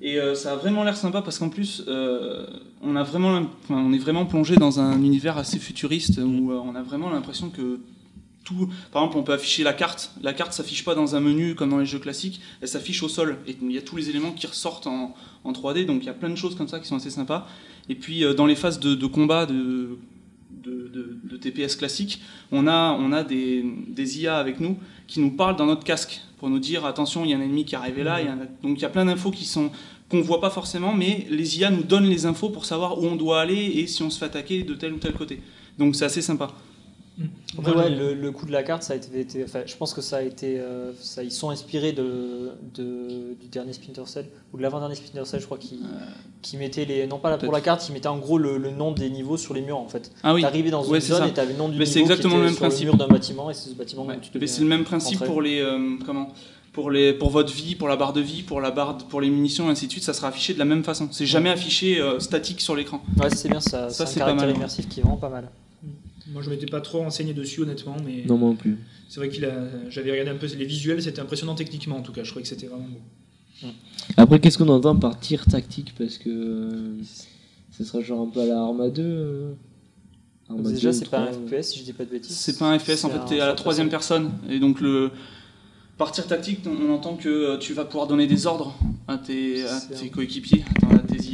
[0.00, 1.82] et ça a vraiment l'air sympa parce qu'en plus
[2.82, 6.74] on a vraiment, on est vraiment plongé dans un univers assez futuriste où euh, on
[6.76, 7.80] a vraiment l'impression que
[8.44, 11.54] tout, par exemple on peut afficher la carte, la carte s'affiche pas dans un menu
[11.54, 13.36] comme dans les jeux classiques, elle s'affiche au sol.
[13.48, 16.10] Et il y a tous les éléments qui ressortent en, en 3D, donc il y
[16.10, 17.46] a plein de choses comme ça qui sont assez sympas.
[17.90, 19.98] Et puis dans les phases de, de combat de,
[20.66, 22.20] de, TPS classique,
[22.52, 23.64] on a, on a des,
[24.18, 27.34] IA avec nous qui nous parlent dans notre casque pour nous dire attention, il y
[27.34, 28.18] a un ennemi qui est arrivé là.
[28.62, 29.70] Donc il y a plein d'infos qui sont
[30.08, 33.16] qu'on voit pas forcément, mais les IA nous donnent les infos pour savoir où on
[33.16, 35.40] doit aller et si on se fait attaquer de tel ou tel côté.
[35.78, 36.52] Donc c'est assez sympa.
[37.58, 39.94] Après, ouais, le, le coup de la carte, ça a été, été- enfin, je pense
[39.94, 44.26] que ça a été, euh, ça, ils sont inspirés de, de- du dernier Splinter Cell
[44.52, 45.80] ou de l'avant-dernier Splinter Cell, je crois, qui,
[46.42, 48.70] qui mettait les, non pas la- pour la carte, qui mettait en gros le, le
[48.70, 50.10] nom des niveaux sur les murs en fait.
[50.22, 50.42] Ah oui.
[50.42, 51.26] T'arrivais dans Ouais, une zone ça.
[51.28, 52.88] et t'avais le nom du Mais niveau c'est exactement qui le était même sur principe.
[52.92, 54.18] le d'un bâtiment et c'est ce bâtiment Ouais.
[54.20, 56.28] tu Mais c'est le même principe pour les euh, comment?
[56.72, 59.22] Pour les pour votre vie, pour la barre de vie, pour la barre de- pour
[59.22, 60.04] les munitions, et ainsi de suite.
[60.04, 61.08] Ça sera affiché de la même façon.
[61.10, 63.00] C'est jamais affiché euh, statique sur l'écran.
[63.18, 63.88] Ouais, c'est bien ça.
[63.88, 65.48] Ça, c'est un pas caractère immersif qui est vraiment pas mal.
[66.32, 68.78] Moi, je m'étais pas trop renseigné dessus, honnêtement, mais Non, moi non plus.
[69.08, 69.54] c'est vrai qu'il a.
[69.90, 72.24] J'avais regardé un peu les visuels, c'était impressionnant techniquement en tout cas.
[72.24, 73.68] Je trouvais que c'était vraiment beau.
[74.16, 75.94] Après, qu'est-ce qu'on entend par tir tactique?
[75.96, 76.98] Parce que euh,
[77.70, 79.02] ce sera genre un peu à la Arma 2.
[79.02, 79.52] euh,
[80.50, 82.36] Arma Déjà, 2 c'est pas un 3, FPS si je dis pas de bêtises.
[82.36, 84.32] C'est pas un FPS, en fait, t'es à la troisième personne.
[84.50, 85.10] Et donc, le
[85.98, 88.76] partir tactique, on entend que euh, tu vas pouvoir donner des ordres
[89.08, 89.80] à tes, à
[90.12, 90.85] coéquipiers, à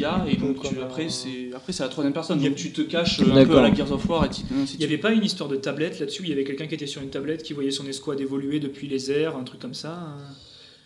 [0.02, 2.40] IA, et donc tu- comme après, c'est après c'est la troisième personne.
[2.40, 4.28] Y Donc tu te caches euh, un peu à la Gears of War et
[4.74, 6.86] Il n'y avait pas une histoire de tablette là-dessus Il y avait quelqu'un qui était
[6.86, 9.98] sur une tablette qui voyait son escouade évoluer depuis les airs, un truc comme ça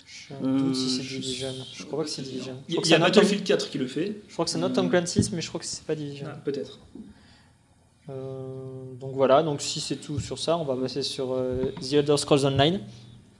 [0.06, 1.48] Je me doute si c'est Euh, je- Division.
[1.72, 2.54] Je crois pas que c'est Division.
[2.68, 4.44] Il y il y a c'est not Tom- Battlefield 4 qui le fait, je crois
[4.44, 6.26] que c'est not Tom Clancy's, mais je crois que c'est pas Division.
[6.30, 6.78] Ah, peut-être.
[8.08, 8.14] Euh,
[9.00, 12.16] donc voilà, donc si c'est tout sur ça, on va passer sur euh, The Elder
[12.16, 12.80] Scrolls Online,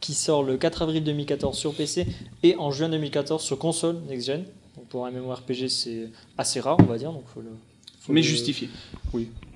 [0.01, 2.07] qui sort le 4 avril 2014 sur PC
[2.43, 4.45] et en juin 2014 sur console next gen.
[4.77, 7.13] Donc pour un MMORPG, c'est assez rare, on va dire.
[7.13, 7.51] Donc faut le,
[8.01, 8.69] faut Mais le- justifié.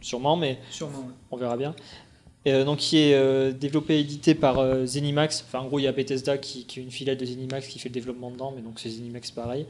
[0.02, 0.98] Sûrement, mais Sûrement.
[1.00, 1.14] ouais.
[1.30, 1.74] on verra bien.
[2.46, 5.44] Euh, donc qui est euh, développé et édité par euh, Zenimax.
[5.46, 7.78] Enfin, en gros, il y a Bethesda qui, qui est une filiale de Zenimax qui
[7.78, 9.66] fait le développement dedans, mais donc c'est Zenimax pareil.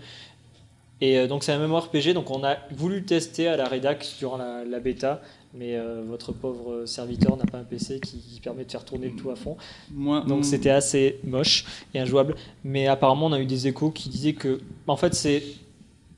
[1.01, 4.07] Et euh, donc c'est un MMORPG, donc on a voulu le tester à la rédac
[4.21, 5.21] durant la, la bêta,
[5.55, 9.09] mais euh, votre pauvre serviteur n'a pas un PC qui, qui permet de faire tourner
[9.09, 9.57] le tout à fond.
[9.93, 12.37] Moi, Donc c'était assez moche et injouable.
[12.65, 15.43] Mais apparemment, on a eu des échos qui disaient que, en fait, c'est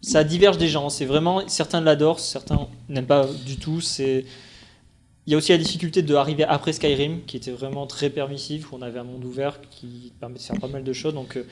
[0.02, 0.90] ça diverge des gens.
[0.90, 3.80] C'est vraiment certains l'adorent, certains n'aiment pas du tout.
[3.80, 4.24] C'est
[5.26, 8.72] il y a aussi la difficulté de arriver après Skyrim, qui était vraiment très permissif,
[8.72, 11.14] où on avait un monde ouvert qui permet de faire pas mal de choses.
[11.14, 11.46] Donc, euh,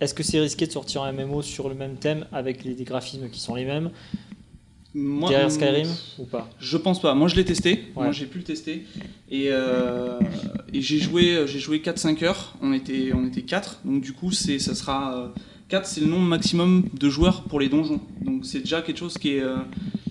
[0.00, 2.84] est-ce que c'est risqué de sortir un MMO sur le même thème avec les, des
[2.84, 3.90] graphismes qui sont les mêmes?
[4.94, 7.14] Moi, derrière Skyrim ou pas Je pense pas.
[7.14, 7.70] Moi, je l'ai testé.
[7.96, 8.04] Ouais.
[8.04, 8.84] Moi, j'ai pu le tester.
[9.30, 10.18] Et, euh,
[10.72, 12.54] et j'ai joué, j'ai joué 4-5 heures.
[12.60, 13.80] On était, on était 4.
[13.84, 15.16] Donc, du coup, c'est, ça sera.
[15.16, 15.28] euh,
[15.68, 18.00] 4, c'est le nombre maximum de joueurs pour les donjons.
[18.22, 19.56] Donc, c'est déjà quelque chose qui est, euh,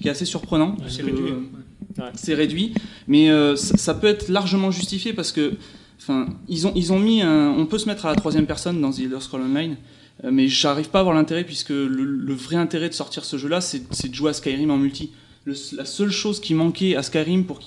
[0.02, 0.76] qui est assez surprenant.
[0.88, 1.24] C'est Euh, réduit.
[2.00, 2.06] ouais.
[2.16, 2.74] c'est réduit,
[3.08, 5.54] mais euh, ça, ça peut être largement justifié parce que,
[6.02, 8.82] enfin, ils ont, ils ont mis un, on peut se mettre à la troisième personne
[8.82, 9.76] dans The Elder Scrolls Online, euh,
[10.30, 13.62] mais j'arrive pas à voir l'intérêt puisque le, le vrai intérêt de sortir ce jeu-là,
[13.62, 15.12] c'est de jouer à Skyrim en multi.
[15.46, 17.60] Le- la seule chose qui manquait à Skyrim pour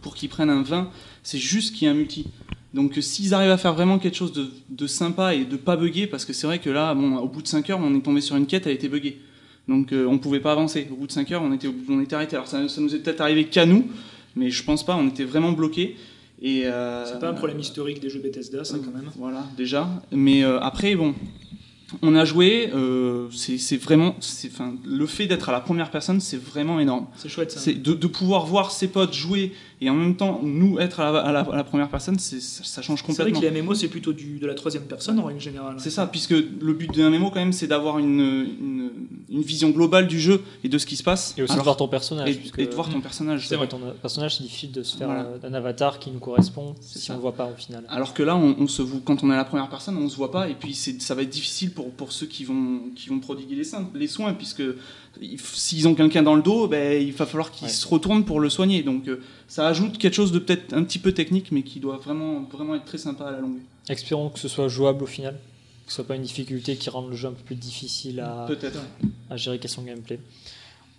[0.00, 0.90] pour qu'ils prennent un 20,
[1.22, 2.26] c'est juste qu'il y ait un multi.
[2.74, 5.76] Donc euh, s'ils arrivent à faire vraiment quelque chose de, de sympa et de pas
[5.76, 8.00] bugger, parce que c'est vrai que là, bon, au bout de 5 heures, on est
[8.00, 9.20] tombé sur une quête, elle était buggée.
[9.68, 10.88] Donc euh, on pouvait pas avancer.
[10.90, 12.34] Au bout de 5 heures, on était, on était arrêté.
[12.36, 13.86] Alors ça, ça nous est peut-être arrivé qu'à nous,
[14.34, 15.96] mais je pense pas, on était vraiment bloqués.
[16.42, 19.10] Et euh, C'est pas un problème historique des jeux Bethesda, ça quand même.
[19.16, 19.88] Voilà, déjà.
[20.10, 21.14] Mais euh, après, bon,
[22.02, 22.70] on a joué.
[22.74, 27.06] euh, c'est vraiment, c'est- enfin, le fait d'être à la première personne, c'est vraiment énorme.
[27.16, 27.60] C'est chouette ça.
[27.60, 31.10] C'est de, de pouvoir voir ses potes jouer Et en même temps, nous, être à
[31.10, 33.40] la, à la- à la première personne, c'est- ça, ça change C'est vrai complètement.
[33.40, 35.76] que les MMO, c'est plutôt du, de la troisième personne en règle générale.
[35.78, 38.90] C'est ça, puisque le but d'un MMO, quand même, c'est d'avoir une, une,
[39.30, 41.34] une vision globale du jeu et de ce qui se passe.
[41.38, 42.28] Et aussi de voir ton personnage.
[42.28, 43.48] et, puisque- et de voir ton personnage.
[43.48, 45.28] C'est vrai, ton personnage, c'est difficile de se faire Voilà.
[45.42, 47.14] un avatar qui nous correspond C'est si ça.
[47.14, 47.84] on le voit pas au final.
[47.88, 50.08] Alors que là, on, on se voit, quand on est à la première personne, on
[50.10, 52.80] se voit pas, et puis c'est- ça va être difficile pour, pour ceux qui vont,
[52.94, 54.62] qui vont prodiguer les, soins, les soins, puisque
[55.38, 57.72] s'ils ont quelqu'un dans le dos, ben, il va falloir qu'ils Ouais.
[57.72, 58.82] se retournent pour le soigner.
[58.82, 61.96] Donc euh, ça ajoute quelque chose de peut-être un petit peu technique, mais qui doit
[61.98, 63.58] vraiment, vraiment être très sympa à la longue.
[63.88, 65.34] Espérons que ce soit jouable au final,
[65.86, 68.44] que ce soit pas une difficulté qui rende le jeu un peu plus difficile à,
[68.46, 68.80] Peut-être.
[69.28, 70.20] à gérer question gameplay.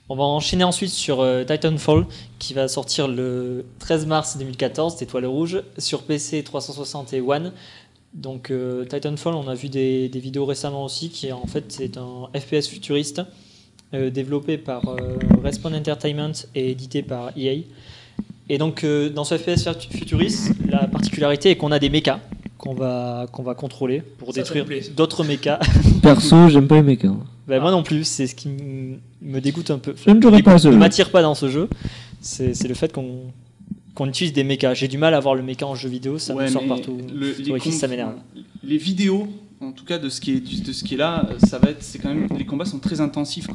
[0.09, 2.05] On va enchaîner ensuite sur euh, Titanfall
[2.37, 7.53] qui va sortir le 13 mars 2014, c'est Étoile Rouge, sur PC 360 et One.
[8.13, 11.63] Donc euh, Titanfall, on a vu des, des vidéos récemment aussi, qui est en fait
[11.71, 13.23] c'est un FPS futuriste euh,
[13.93, 17.57] développé par euh, Respawn Entertainment et édité par EA.
[18.49, 22.19] Et donc euh, dans ce FPS futuriste, la particularité est qu'on a des mechas
[22.57, 25.59] qu'on va, qu'on va contrôler pour Ça, détruire d'autres mechas.
[26.01, 27.13] Perso, j'aime pas les mechas.
[27.47, 28.49] Ben, moi non plus, c'est ce qui
[29.21, 29.95] me dégoûte un peu.
[30.05, 30.79] Je ne jouerai pas à ce Ne jeu.
[30.79, 31.67] m'attire pas dans ce jeu.
[32.21, 33.31] C'est le fait qu'on
[33.93, 34.73] qu'on utilise des mechas.
[34.73, 36.97] J'ai du mal à voir le mecha en jeu vidéo, ça Ouais, me sort partout.
[37.13, 38.13] le- les, ça m'énerve.
[38.63, 39.27] les vidéos,
[39.71, 41.69] en tout cas de ce qui est, de ce qui est là, euh, ça va
[41.69, 43.47] être, c'est quand même, les combats sont très intensifs.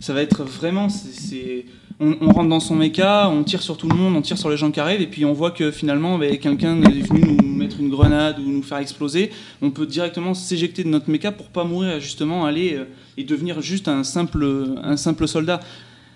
[0.00, 1.64] Ça va être vraiment, c'est,
[2.00, 4.50] on, on rentre dans son mecha, on tire sur tout le monde, on tire sur
[4.50, 7.54] les gens qui arrivent, et puis on voit que finalement, ben, quelqu'un est venu nous
[7.54, 9.30] mettre une grenade ou nous faire exploser.
[9.62, 13.60] On peut directement s'éjecter de notre mecha pour pas mourir, justement, aller euh, et devenir
[13.60, 15.60] juste un simple, un simple soldat.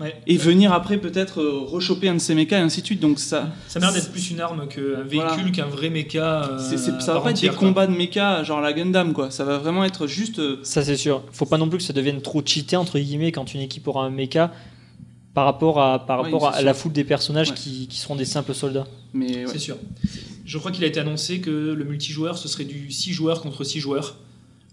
[0.01, 0.17] Ouais.
[0.27, 3.01] Et venir après peut-être euh, rechoper un de ces mechas et ainsi de suite.
[3.01, 5.51] Donc ça, Ça m'a l'air d'être plus une arme qu'un véhicule, Voilà.
[5.53, 6.45] qu'un vrai méca.
[6.45, 7.59] euh, c'est, c'est- à ça va pas être des quoi.
[7.59, 9.31] combats de mecha genre la Gundam quoi.
[9.31, 10.41] Ça va vraiment être juste.
[10.41, 11.23] euh, Ça c'est sûr.
[11.31, 14.05] Faut pas non plus que ça devienne trop cheaté entre guillemets quand une équipe aura
[14.05, 14.53] un mecha
[15.33, 17.57] par rapport à par rapport à la foule des personnages Ouais.
[17.57, 18.87] qui, qui seront des simples soldats.
[19.13, 19.45] mais.
[19.47, 19.77] C'est sûr.
[20.45, 23.65] Je crois qu'il a été annoncé que le multijoueur, ce serait du 6 joueurs contre
[23.65, 24.17] 6 joueurs.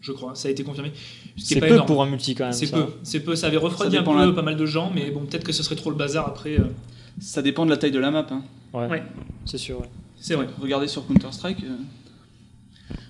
[0.02, 0.92] Je crois, ça a été confirmé.
[1.38, 1.88] Ce C'est pas peu énorme.
[1.88, 2.54] pour un multi quand même.
[2.54, 3.36] C'est peu, c'est peu.
[3.36, 5.52] Ça avait refroidi Ça un peu la- pas mal de gens, mais bon, peut-être que
[5.52, 6.60] ce serait trop le bazar après.
[6.60, 6.64] euh,
[7.20, 8.26] Ça dépend de la taille de la map.
[8.32, 8.42] hein.
[8.74, 8.88] Ouais.
[8.88, 9.04] Ouais.
[9.46, 9.80] C'est sûr.
[9.80, 9.90] ouais.
[10.20, 10.48] C'est vrai.
[10.62, 11.60] Regardez sur Counter Strike.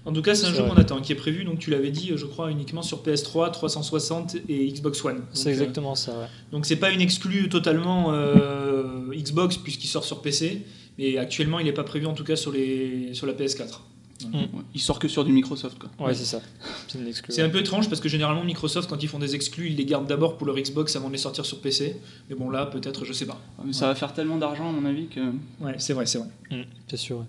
[0.05, 2.11] En tout cas, c'est un jeu qu'on attend, qui est prévu, donc tu l'avais dit,
[2.15, 5.17] je crois, uniquement sur PS3, 360 et Xbox One.
[5.17, 6.11] Donc, C'est euh, exactement ça.
[6.13, 6.25] Ouais.
[6.51, 10.63] Donc c'est pas une exclue totalement euh, Xbox puisqu'il sort sur PC,
[10.97, 13.81] mais actuellement il n'est pas prévu en tout cas sur, les, sur la PS4.
[14.25, 14.47] Ouais.
[14.73, 15.89] Il sort que sur du Microsoft quoi.
[16.05, 16.41] Ouais, c'est ça.
[16.87, 17.33] C'est une exclu.
[17.33, 19.85] C'est un peu étrange parce que généralement Microsoft quand ils font des exclus ils les
[19.85, 21.97] gardent d'abord pour leur Xbox avant de les sortir sur PC.
[22.29, 23.39] Mais bon là peut-être je sais pas.
[23.65, 25.19] Mais ça va faire tellement d'argent à mon avis que.
[25.59, 26.29] Ouais c'est vrai c'est vrai.
[26.51, 27.25] Mm, c'est sûr.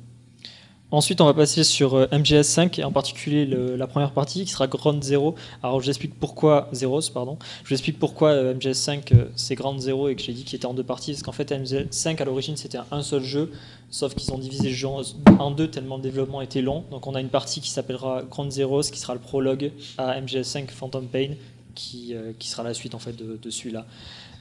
[0.92, 4.66] Ensuite, on va passer sur euh, MGS5 et en particulier la première partie qui sera
[4.66, 5.34] Ground Zero.
[5.62, 7.38] Alors, je vous explique pourquoi Zeros, pardon.
[7.64, 10.56] Je vous explique pourquoi euh, MGS5 euh, c'est Ground Zero et que j'ai dit qu'il
[10.56, 11.12] était en deux parties.
[11.12, 13.50] Parce qu'en fait, MGS5 à l'origine c'était un seul jeu,
[13.90, 16.84] sauf qu'ils ont divisé le jeu en- deux tellement le développement était long.
[16.90, 20.68] Donc, on a une partie qui s'appellera Ground Zero, qui sera le prologue à MGS5
[20.68, 21.30] Phantom Pain,
[21.74, 23.86] qui, qui sera la suite en fait de, celui-là.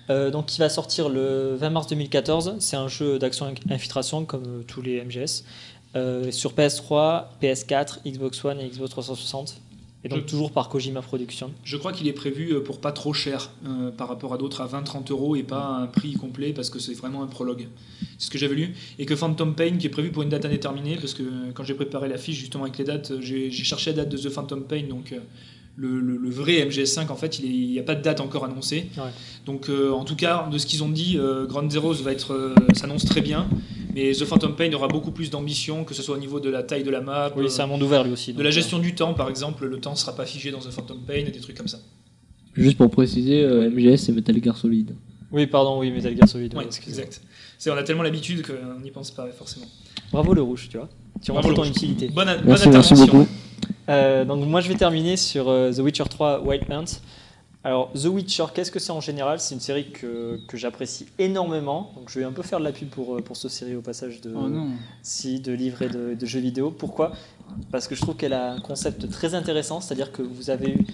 [0.09, 2.55] Donc, qui va sortir le 20 mars 2014.
[2.59, 5.45] C'est un jeu d'action infiltration comme tous les MGS.
[5.95, 9.58] Euh, sur PS3, PS4, Xbox One et Xbox 360.
[10.04, 11.51] Et donc Je- toujours par Kojima Productions.
[11.63, 14.62] Je crois qu'il est prévu euh, pour pas trop cher euh, par rapport à d'autres
[14.62, 17.67] à 20-30 euros et pas un prix complet parce que c'est vraiment un prologue.
[18.17, 18.73] C'est ce que j'avais lu.
[18.99, 21.23] Et que Phantom Pain qui est prévu pour une date indéterminée parce que
[21.54, 24.30] quand j'ai préparé la fiche justement avec les dates, j'ai cherché la date de The
[24.30, 25.12] Phantom Pain donc.
[25.12, 25.19] euh,
[25.77, 28.89] le, le- le vrai MGS5 en fait il n'y a pas de date encore annoncée
[28.97, 29.04] Ouais.
[29.45, 33.06] donc euh, en tout cas de ce qu'ils ont dit Ground Zeroes va être s'annonce
[33.06, 33.47] très bien
[33.93, 36.63] mais The Phantom Pain aura beaucoup plus d'ambition que ce soit au niveau de la
[36.63, 38.34] taille de la map Oui, euh, c'est un monde ouvert lui aussi.
[38.34, 40.71] de la euh, gestion du temps par exemple le temps sera pas figé dans The
[40.71, 41.80] Phantom Pain et des trucs comme ça
[42.54, 44.93] Juste pour préciser, euh, MGS c'est Metal Gear Solid.
[45.32, 46.54] Oui, pardon, oui, Metal Gear Solid.
[46.54, 47.04] Excusez-moi.
[47.06, 47.21] exact.
[47.58, 49.67] C'est, on a tellement l'habitude qu'on n'y pense pas forcément.
[50.12, 50.89] Bravo le rouge, tu vois.
[51.23, 52.10] Tu Bravo, montres ton utilité.
[52.10, 53.25] Bonne, bonne Merci, merci beaucoup.
[53.89, 56.86] Euh, donc moi je vais terminer sur euh, The Witcher 3 Wild Hunt.
[57.63, 59.39] Alors The Witcher, qu'est-ce que c'est en général?
[59.39, 61.91] C'est une série que, que j'apprécie énormément.
[61.95, 63.82] Donc je vais un peu faire de la pub pour, euh, pour cette série au
[63.82, 64.50] passage de, Oh
[65.04, 66.71] si, de livres et de, de jeux vidéo.
[66.71, 67.12] Pourquoi?
[67.71, 70.86] Parce que je trouve qu'elle a un concept très intéressant, c'est-à-dire que vous avez eu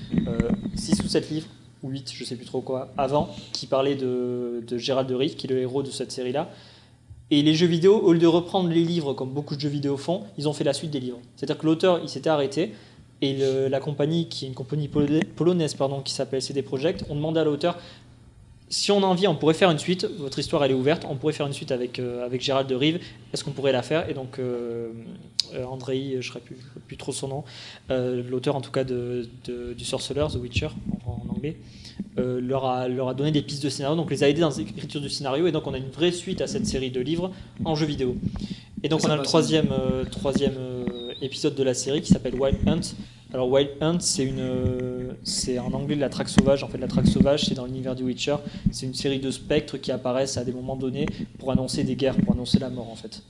[0.75, 1.47] 6 ou 7 livres,
[1.83, 5.35] ou 8, je sais plus trop quoi, avant, qui parlaient de, de Gérald de Rive,
[5.35, 6.49] qui est le héros de cette série-là.
[7.29, 9.97] Et les jeux vidéo, au lieu de reprendre les livres comme beaucoup de jeux vidéo
[9.97, 11.19] font, ils ont fait la suite des livres.
[11.35, 12.73] C'est-à-dire que l'auteur, il s'était arrêté,
[13.21, 17.03] et le- la compagnie, qui est une compagnie polo- polonaise pardon, qui s'appelle CD Projekt,
[17.09, 17.77] ont demandé à l'auteur
[18.69, 20.03] si on a envie, on pourrait faire une suite.
[20.19, 21.05] Votre histoire, elle est ouverte.
[21.09, 22.99] On pourrait faire une suite avec, euh, avec Gérald de Rive.
[23.33, 24.09] Est-ce qu'on pourrait la faire?
[24.09, 24.89] Et donc, euh,
[25.53, 27.43] euh, Andrei, je ne sais plus, plus trop son nom,
[27.91, 30.67] euh, l'auteur en tout cas de, de- du Sorcerer, The Witcher
[31.05, 31.55] en, en anglais,
[32.17, 34.99] leur, a, leur a donné des pistes de scénario, donc les a aidés dans l'écriture
[34.99, 35.47] du scénario.
[35.47, 37.31] Et donc, on a une vraie suite à cette série de livres
[37.63, 38.17] en jeu vidéo.
[38.83, 39.69] Et donc, on a le troisième,
[40.11, 40.55] troisième
[41.21, 42.81] épisode de la série qui s'appelle Wild Hunt.
[43.33, 46.63] Alors Wild Hunt, c'est une, c'est en anglais de la traque sauvage.
[46.63, 48.37] En fait, la traque sauvage, c'est dans l'univers du Witcher.
[48.71, 51.05] C'est une série de spectres qui apparaissent à des moments donnés
[51.39, 53.21] pour annoncer des guerres, pour annoncer la mort, en fait.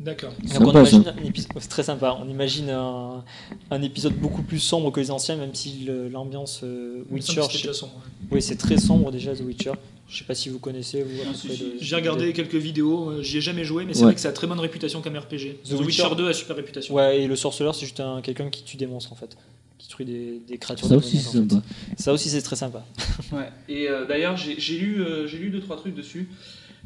[0.00, 0.32] D'accord.
[0.40, 1.14] Donc Sympa, on imagine ça.
[1.20, 2.18] un épisode, c'est très sympa.
[2.20, 3.22] On imagine un,
[3.70, 7.72] un épisode beaucoup plus sombre que les anciens, même si le- l'ambiance euh, Witcher, déjà
[7.74, 8.28] sombre, ouais.
[8.32, 9.72] oui, c'est très sombre déjà The Witcher.
[10.12, 11.02] Je sais pas si vous connaissez.
[11.02, 11.72] Vous, Ah, si, si.
[11.80, 14.06] J'ai regardé quelques vidéos, euh, j'y ai jamais joué, mais c'est Ouais.
[14.06, 15.56] vrai que ça a très bonne réputation comme RPG.
[15.64, 16.94] The The, Witcher Witcher 2 a super réputation.
[16.94, 19.36] Ouais, et le sorceleur, c'est juste un, quelqu'un qui tue des monstres en fait,
[19.78, 20.86] qui tue des, des créatures.
[20.86, 21.62] Ça aussi, c'est sympa.
[21.96, 22.84] Ça aussi, c'est très sympa.
[23.32, 23.48] Ouais.
[23.70, 26.28] Et euh, d'ailleurs, j'ai j'ai lu, euh, j'ai lu deux trois trucs dessus.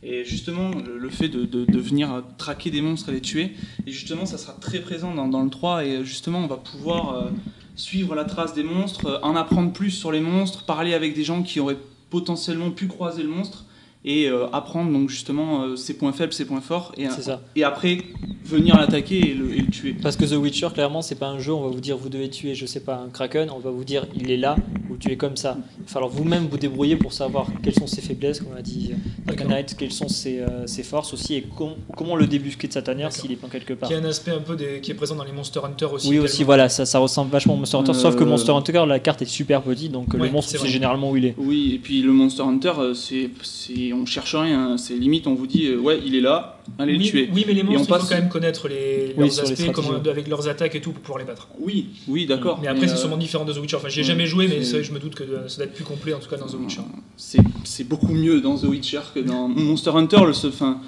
[0.04, 3.20] Et justement, le, le fait de, de, de venir euh, traquer des monstres et les
[3.20, 3.52] tuer,
[3.86, 5.84] et justement, ça sera très présent dans, dans le 3.
[5.84, 7.30] Et euh, justement, on va pouvoir euh,
[7.74, 11.24] suivre la trace des monstres, euh, en apprendre plus sur les monstres, parler avec des
[11.24, 11.78] gens qui auraient
[12.16, 13.66] potentiellement pu croiser le monstre
[14.02, 17.42] et euh, apprendre donc justement euh, ses points faibles, ses points forts, et, ça.
[17.55, 17.98] et après
[18.42, 19.94] venir l'attaquer et le, et le tuer.
[20.00, 22.31] Parce que The Witcher, clairement, c'est pas un jeu, on va vous dire vous devez
[22.31, 24.57] tuer, je sais pas, un kraken, on va vous dire il est là,
[24.96, 25.59] vous tuez comme ça.
[25.78, 28.92] Il va falloir vous-même vous débrouiller pour savoir quelles sont ses faiblesses, comme a dit
[29.26, 29.52] Dark D'accord.
[29.52, 32.80] Knight, quelles sont ses, euh, ses forces aussi, et com- comment le débusquer de sa
[32.82, 33.88] tanière s'il est pas quelque part.
[33.88, 34.80] Qui a un aspect un peu des...
[34.80, 36.09] qui est présent dans les Monster Hunter aussi.
[36.09, 38.85] Oui, aussi, voilà, ça, ça ressemble vachement au Monster Hunter, sauf que Euh, Monster Hunter,
[38.88, 41.35] la carte est super petite, donc euh, Ouais, le monstre, c'est généralement où il est.
[41.37, 44.78] Oui, et puis le Monster Hunter, euh, c'est, c'est, on cherche rien, hein.
[44.78, 47.30] c'est limite, on vous dit, euh, ouais, il est là, allez oui, le tuer.
[47.35, 49.44] oui, mais les on monstres, il passe- faut quand même connaître les, Oui, leurs sur
[49.44, 51.48] les aspects, comment, avec leurs attaques et tout pour pouvoir les battre.
[51.61, 52.59] Oui, oui, d'accord.
[52.62, 53.76] Mais après, c'est euh, sûrement différent de The Witcher.
[53.76, 55.75] Enfin, j'y ai ouais, jamais joué, mais je me doute que euh, ça doit être
[55.75, 56.83] plus complet en tout cas dans The Witcher.
[57.16, 60.25] c'est, beaucoup mieux dans The Witcher que dans Monster Hunter.
[60.27, 60.81] Le seul, fin,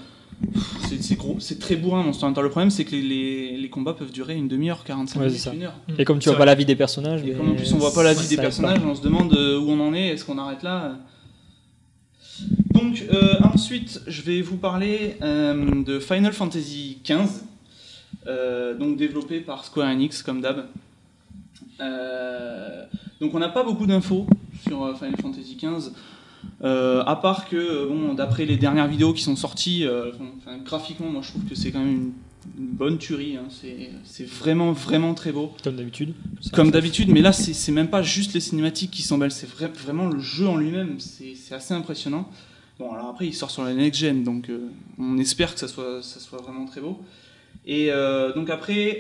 [0.89, 2.43] c'est, c'est gros, c'est très bourrin Monster Hunter.
[2.43, 5.49] Le problème, c'est que les, les, les combats peuvent durer une demi-heure, 45 Ouais, minutes,
[5.53, 5.75] une heure.
[5.99, 7.93] Et comme tu vois pas la vie des personnages, Et comme en plus on voit
[7.93, 10.39] pas la vie des personnages, on se demande euh, où on en est, est-ce qu'on
[10.39, 10.97] arrête là
[12.71, 17.43] Donc euh, ensuite, je vais vous parler euh, de Final Fantasy XV,
[18.27, 20.67] euh, donc développé par Square Enix comme d'hab.
[23.21, 24.27] Donc on n'a pas beaucoup d'infos
[24.67, 25.91] sur euh, Final Fantasy XV.
[26.63, 30.59] euh, à part que, euh, bon, d'après les dernières vidéos qui sont sorties, euh, enfin,
[30.65, 32.13] graphiquement, moi je trouve que c'est quand même une,
[32.59, 33.37] une bonne tuerie.
[33.37, 33.47] hein.
[33.51, 33.91] C'est-
[34.25, 35.53] vraiment, vraiment très beau.
[35.65, 36.15] Comme d'habitude.
[36.53, 39.69] Comme d'habitude, mais là, c'est même pas juste les cinématiques qui sont belles, c'est vrai-
[39.75, 42.29] vraiment le jeu en lui-même, c'est assez impressionnant.
[42.79, 46.01] Bon, alors après, il sort sur la next-gen, donc euh, on espère que ça soit,
[46.03, 47.01] ça soit vraiment très beau.
[47.67, 47.91] Et
[48.37, 48.99] donc après,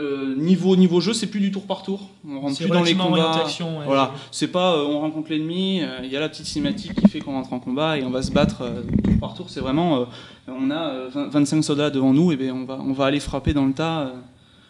[0.00, 0.02] euh,
[0.32, 2.94] euh, niveau, niveau jeu, c'est plus du tour par tour, on rentre plus dans les
[2.96, 3.44] combats.
[3.46, 3.84] ouais.
[3.86, 7.08] Voilà, c'est pas euh, on rencontre l'ennemi, euh, il y a la petite cinématique qui
[7.08, 9.50] fait qu'on rentre en combat et on va se battre euh, tour par tour.
[9.50, 10.04] C'est vraiment, euh,
[10.48, 13.20] on a euh, 20 25 soldats devant nous et ben on va, on va aller
[13.20, 14.00] frapper dans le tas.
[14.08, 14.12] euh.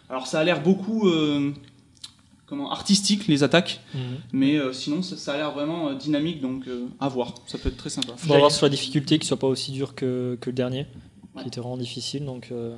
[0.09, 1.51] Alors ça a l'air beaucoup euh,
[2.45, 4.01] comment artistique les attaques, Mhm.
[4.33, 7.33] mais euh, sinon ça, ça a l'air vraiment euh, dynamique donc euh, à voir.
[7.47, 8.13] Ça peut être très sympa.
[8.15, 10.85] Faut voir sur la difficulté qui soit pas aussi dur que, que le dernier,
[11.35, 11.41] Ouais.
[11.41, 12.77] qui était vraiment difficile, donc euh,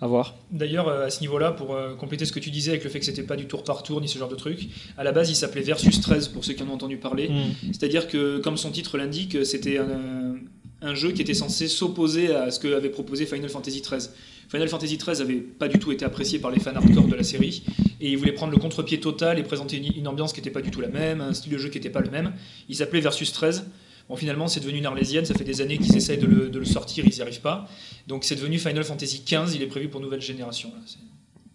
[0.00, 0.34] à voir.
[0.50, 2.98] D'ailleurs, euh, à ce niveau-là, pour euh, compléter ce que tu disais avec le fait
[2.98, 5.30] que c'était pas du tour par tour ni ce genre de truc, à la base
[5.30, 7.28] il s'appelait Versus 13 pour ceux qui en ont entendu parler.
[7.28, 7.72] Mhm.
[7.72, 10.36] C'est-à-dire que, comme son titre l'indique, c'était un,
[10.82, 14.08] un jeu qui était censé s'opposer à ce que avait proposé Final Fantasy XIII.
[14.48, 17.24] Final Fantasy XIII avait pas du tout été apprécié par les fans hardcore de la
[17.24, 17.62] série,
[18.00, 20.62] et il voulait prendre le contre-pied total et présenter une, une ambiance qui n'était pas
[20.62, 22.32] du tout la même, un style de jeu qui n'était pas le même.
[22.68, 23.64] Il s'appelait Versus 13.
[24.08, 26.58] Bon, finalement, c'est devenu une arlésienne, ça fait des années qu'ils essayent de le, de
[26.58, 27.68] le sortir, ils n'y arrivent pas.
[28.06, 30.70] Donc c'est devenu Final Fantasy XV, il est prévu pour nouvelle génération.
[30.74, 30.80] Là,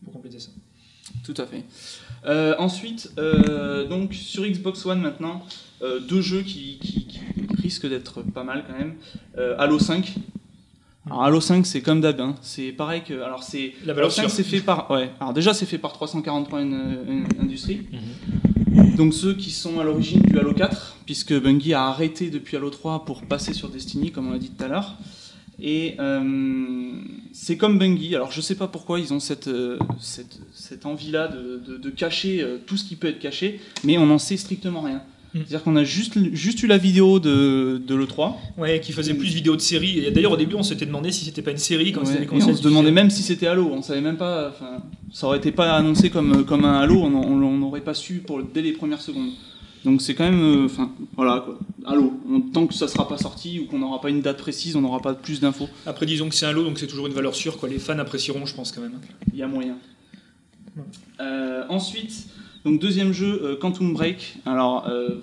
[0.03, 0.49] pour compléter ça.
[1.23, 1.63] Tout à fait.
[2.25, 5.45] Euh, ensuite, euh, donc sur Xbox One maintenant,
[5.81, 7.19] euh, deux jeux qui, qui- qui
[7.61, 8.95] risquent d'être pas mal quand même.
[9.37, 10.13] Euh, Halo 5.
[11.07, 12.35] Alors Halo 5 c'est comme d'hab, hein.
[12.43, 14.29] c'est pareil que alors c'est La Halo valeur 5 sûre.
[14.29, 15.09] c'est fait par ouais.
[15.19, 17.81] Alors déjà c'est fait par 343 in- in- Industries.
[17.91, 18.50] Mhm.
[18.97, 22.69] Donc ceux qui sont à l'origine du Halo 4 puisque Bungie a arrêté depuis Halo
[22.69, 24.95] 3 pour passer sur Destiny comme on l'a dit tout à l'heure.
[25.59, 26.93] Et euh,
[27.33, 29.77] c'est comme Bungie, alors je sais pas pourquoi ils ont cette, euh,
[30.85, 34.81] envie-là de cacher euh, tout ce qui peut être caché, mais on n'en sait strictement
[34.81, 35.03] rien.
[35.33, 35.39] Mm.
[35.39, 39.33] C'est-à-dire qu'on a juste, juste eu la vidéo de, de l'E3, Ouais, qui faisait plus
[39.33, 39.99] vidéo de série.
[39.99, 42.33] Et d'ailleurs, au début, on s'était demandé si c'était pas une série quand ouais, à
[42.33, 44.53] on se demandait même si c'était Halo, on savait même pas,
[45.13, 48.61] ça aurait été pas annoncé comme, comme un Halo, on n'aurait pas su pour, dès
[48.61, 49.31] les premières secondes.
[49.83, 52.13] Donc c'est quand même, euh, enfin, voilà quoi, Halo.
[52.29, 54.81] On- tant que ça sera pas sorti ou qu'on n'aura pas une date précise, on
[54.81, 55.69] n'aura pas plus d'infos.
[55.87, 57.57] Après, disons que c'est un lot, donc c'est toujours une valeur sûre.
[57.57, 57.67] Quoi.
[57.69, 58.99] Les fans apprécieront, je pense, quand même.
[59.33, 59.77] Il y a moyen.
[60.77, 60.83] Ouais.
[61.19, 62.27] Euh, ensuite,
[62.65, 64.35] donc deuxième jeu, euh, Quantum Break.
[64.45, 65.19] Alors, euh,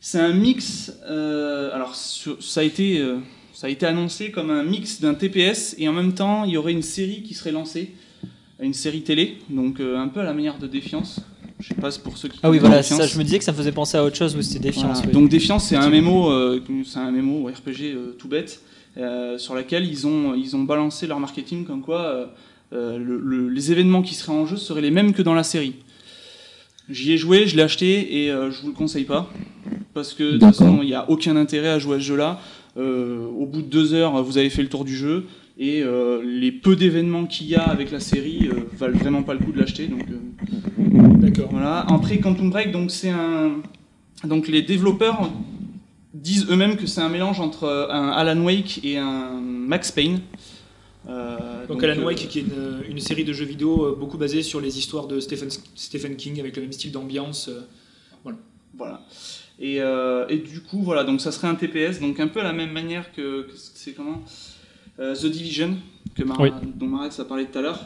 [0.00, 0.92] C'est un mix.
[1.08, 3.02] euh, alors, ça a été.
[3.52, 6.56] ça a été annoncé comme un mix d'un TPS et en même temps il y
[6.56, 7.90] aurait une série qui serait lancée,
[8.62, 11.20] une série télé, donc euh, un peu à la manière de Défiance.
[11.58, 12.38] Je sais pas pour ceux qui.
[12.42, 14.34] Ah oui, voilà, ça, je me disais que ça me faisait penser à autre chose
[14.34, 14.96] où c'était Défiance.
[14.96, 15.06] Voilà.
[15.08, 15.12] oui.
[15.12, 18.62] Donc Défiance, c'est un MMO, euh, c'est un MMO RPG euh, tout bête,
[19.36, 22.32] sur laquelle ils ont, ils ont balancé leur marketing comme quoi
[22.72, 25.74] le- le- les événements qui seraient en jeu seraient les mêmes que dans la série.
[26.90, 29.30] J'y ai joué, je l'ai acheté et euh, je vous le conseille pas
[29.94, 32.40] parce que de toute façon il n'y a aucun intérêt à jouer à ce jeu-là.
[32.76, 35.26] Euh, au bout de deux heures, vous avez fait le tour du jeu
[35.58, 39.34] et euh, les peu d'événements qu'il y a avec la série euh, valent vraiment pas
[39.34, 39.86] le coup de l'acheter.
[39.86, 41.48] Donc euh, D'accord.
[41.50, 41.80] voilà.
[41.80, 43.52] Après Quantum Break, donc c'est un,
[44.24, 45.30] donc les développeurs
[46.14, 50.20] disent eux-mêmes que c'est un mélange entre un Alan Wake et un Max Payne.
[51.08, 51.36] Euh,
[51.70, 54.42] Donc, Alan euh, Wake, qui est une, une série de jeux vidéo euh, beaucoup basée
[54.42, 57.48] sur les histoires de Stephen, Stephen King avec le même style d'ambiance.
[57.48, 57.60] euh.
[58.76, 59.02] Voilà.
[59.58, 62.44] Et, euh, et du coup, voilà, donc ça serait un TPS, donc un peu à
[62.44, 64.22] la même manière que, que c'est comment
[65.00, 65.76] Euh, The Division,
[66.14, 66.50] que Mar- Oui.
[66.76, 67.80] dont Maret a parlé tout à l'heure.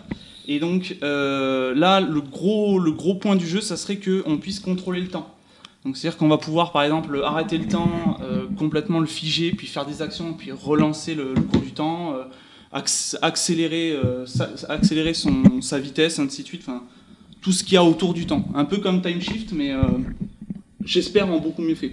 [0.47, 4.61] Et donc euh, là, le gros, le gros point du jeu, ça serait qu'on puisse
[4.61, 5.35] contrôler le temps.
[5.85, 9.67] Donc c'est-à-dire qu'on va pouvoir, par exemple, arrêter le temps, euh, complètement le figer, puis
[9.67, 12.25] faire des actions, puis relancer le, le cours du temps, euh,
[12.75, 16.63] accélérer, euh, sa, accélérer son, sa vitesse, ainsi de suite.
[16.67, 16.83] Enfin,
[17.41, 18.45] tout ce qu'il y a autour du temps.
[18.55, 19.83] Un peu comme Time Shift, mais euh,
[20.85, 21.93] j'espère en beaucoup mieux fait.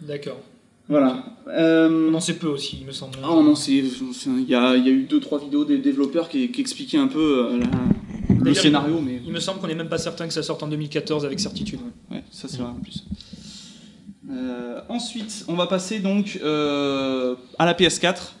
[0.00, 0.40] D'accord.
[0.88, 1.24] Voilà.
[1.48, 3.18] Euh, On en sait peu aussi, il me semble.
[3.22, 3.82] ah c'est,
[4.14, 6.60] c'est- il y a, il y a eu deux trois vidéos des développeurs qui, qui
[6.60, 9.98] expliquaient un peu euh, la- le scénario, mais Il me semble qu'on n'est même pas
[9.98, 11.80] certain que ça sorte en 2014 avec certitude.
[12.10, 12.16] ouais.
[12.16, 13.04] ouais, ça c'est vrai en plus.
[14.30, 18.34] Euh, ensuite, on va passer donc à la PS4.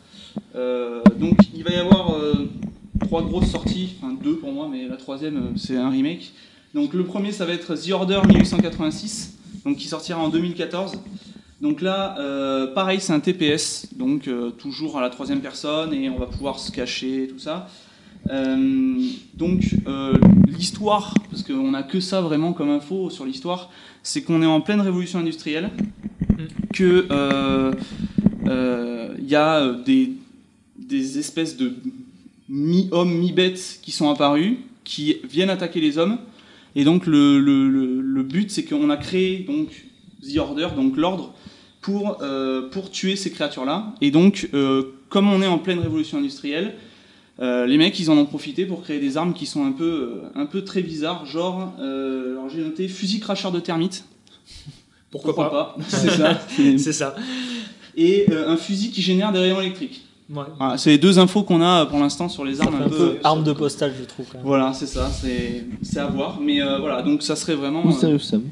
[0.54, 2.48] Euh, donc il va y avoir euh,
[3.00, 6.32] trois grosses sorties, enfin deux pour moi, mais la troisième euh, c'est un remake.
[6.74, 10.98] Donc le premier ça va être The Order 1886, donc qui sortira en 2014.
[11.60, 16.08] Donc là, euh, pareil, c'est un TPS, donc euh, toujours à la troisième personne et
[16.08, 17.68] on va pouvoir se cacher, tout ça.
[18.30, 19.00] Euh,
[19.34, 19.62] donc
[20.46, 23.70] l'histoire, parce qu'on n'a que ça vraiment comme info sur l'histoire,
[24.02, 25.70] c'est qu'on est en pleine révolution industrielle,
[26.72, 27.72] que euh, euh,
[29.18, 30.12] il y a euh, des,
[30.78, 31.72] des espèces de
[32.48, 36.18] mi-hommes, mi-bêtes qui sont apparus, qui viennent attaquer les hommes.
[36.74, 39.68] Et donc le, le, le, le but, c'est qu'on a créé donc
[40.22, 41.34] The Order, donc l'ordre,
[41.80, 43.94] pour, euh, pour tuer ces créatures-là.
[44.00, 46.74] Et donc, euh, comme on est en pleine révolution industrielle,
[47.40, 49.84] euh, les mecs, ils en ont profité pour créer des armes qui sont un peu,
[50.24, 54.04] euh, un peu très bizarres, genre, euh, alors j'ai noté fusil cracheur de termites.
[55.10, 56.40] Pourquoi, pas, C'est ça.
[56.48, 57.14] c'est- C'est ça.
[57.98, 60.04] Et euh, un fusil qui génère des rayons électriques.
[60.30, 60.44] Ouais.
[60.58, 62.96] Voilà, c'est les deux infos qu'on a pour l'instant sur les armes un un peu
[62.96, 63.18] peu.
[63.24, 64.26] arme de postal, je trouve.
[64.30, 64.46] Quand même.
[64.46, 66.38] Voilà, c'est ça, c'est c'est à voir.
[66.40, 67.84] Mais euh, voilà, donc ça serait vraiment.
[67.84, 68.42] Ou euh, Serious Sam.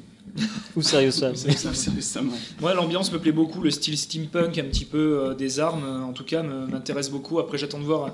[0.77, 1.11] Ou sérieux.
[1.11, 1.35] Sérieux
[2.01, 2.35] Sam, ouais.
[2.61, 6.13] Moi, l'ambiance me plaît beaucoup, le style steampunk, un petit peu euh, des armes, en
[6.13, 7.39] tout cas, m'intéresse beaucoup.
[7.39, 8.11] Après, j'attends de voir euh,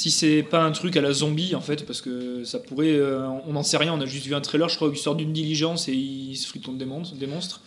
[0.00, 2.92] si c'est pas un truc à la zombie, en fait, parce que ça pourrait.
[2.94, 4.96] euh, on n'en sait rien, on a juste vu un trailer, je crois, où il
[4.96, 7.16] sort d'une diligence et il se fripe contre des monstres.
[7.16, 7.62] Des monstres.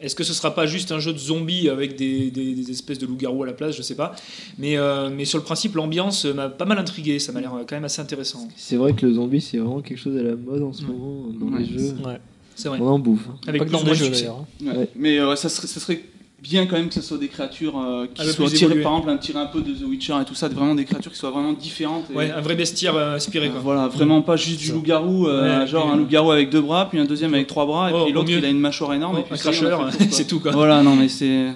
[0.00, 2.98] Est-ce que ce sera pas juste un jeu de zombies avec des, des- des espèces
[2.98, 3.74] de loups-garous à la place?
[3.74, 4.14] Je sais pas.
[4.58, 7.62] Mais, euh, mais sur le principe, l'ambiance m'a pas mal intrigué, ça m'a l'air euh,
[7.66, 8.46] quand même assez intéressant.
[8.56, 11.26] C'est vrai que le zombie, c'est vraiment quelque chose à la mode en ce moment
[11.40, 11.60] dans Ouais.
[11.60, 11.94] les jeux.
[12.04, 12.18] Ouais.
[12.54, 12.78] C'est vrai.
[12.82, 13.26] On en bouffe.
[13.30, 13.38] hein.
[13.46, 14.26] Avec Pas que dans des de jeux succès.
[14.26, 14.44] hein.
[14.62, 14.76] Ouais.
[14.76, 14.88] Ouais.
[14.94, 16.02] Mais euh, ça, serait, ça serait
[16.42, 19.16] bien quand même que ce soit des créatures euh, qui soient tirées, par exemple, un
[19.18, 21.52] tiré un peu de The Witcher et tout ça, vraiment des créatures qui soient vraiment
[21.52, 22.04] différentes.
[22.10, 25.60] et- Ouais, un vrai bestiaire euh, inspiré, Euh, voilà, vraiment pas juste du loup-garou, euh,
[25.60, 28.04] Ouais, genre un loup-garou avec deux bras, puis un deuxième avec trois bras, et Oh,
[28.04, 30.40] puis au l'autre il a une mâchoire énorme, et Oh, puis un cracheur, c'est tout,
[30.40, 30.52] quoi.
[30.52, 31.48] Voilà, non mais c'est.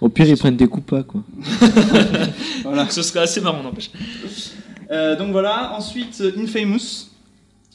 [0.00, 1.22] Au pire, ils prennent des coups pas, quoi.
[2.64, 2.88] Voilà.
[2.90, 3.90] Ce serait assez marrant, n'empêche.
[4.90, 7.08] Euh, donc voilà, ensuite Infamous.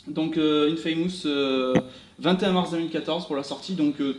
[0.07, 1.73] Donc euh, Infamous, euh,
[2.19, 3.73] 21 mars 2014 pour la sortie.
[3.73, 4.15] Donc euh,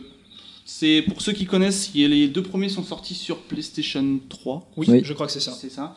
[0.67, 4.67] c'est pour ceux qui connaissent, les deux premiers sont sortis sur PlayStation 3.
[4.77, 5.01] Oui, Oui.
[5.03, 5.51] je crois que c'est ça.
[5.51, 5.95] C'est ça.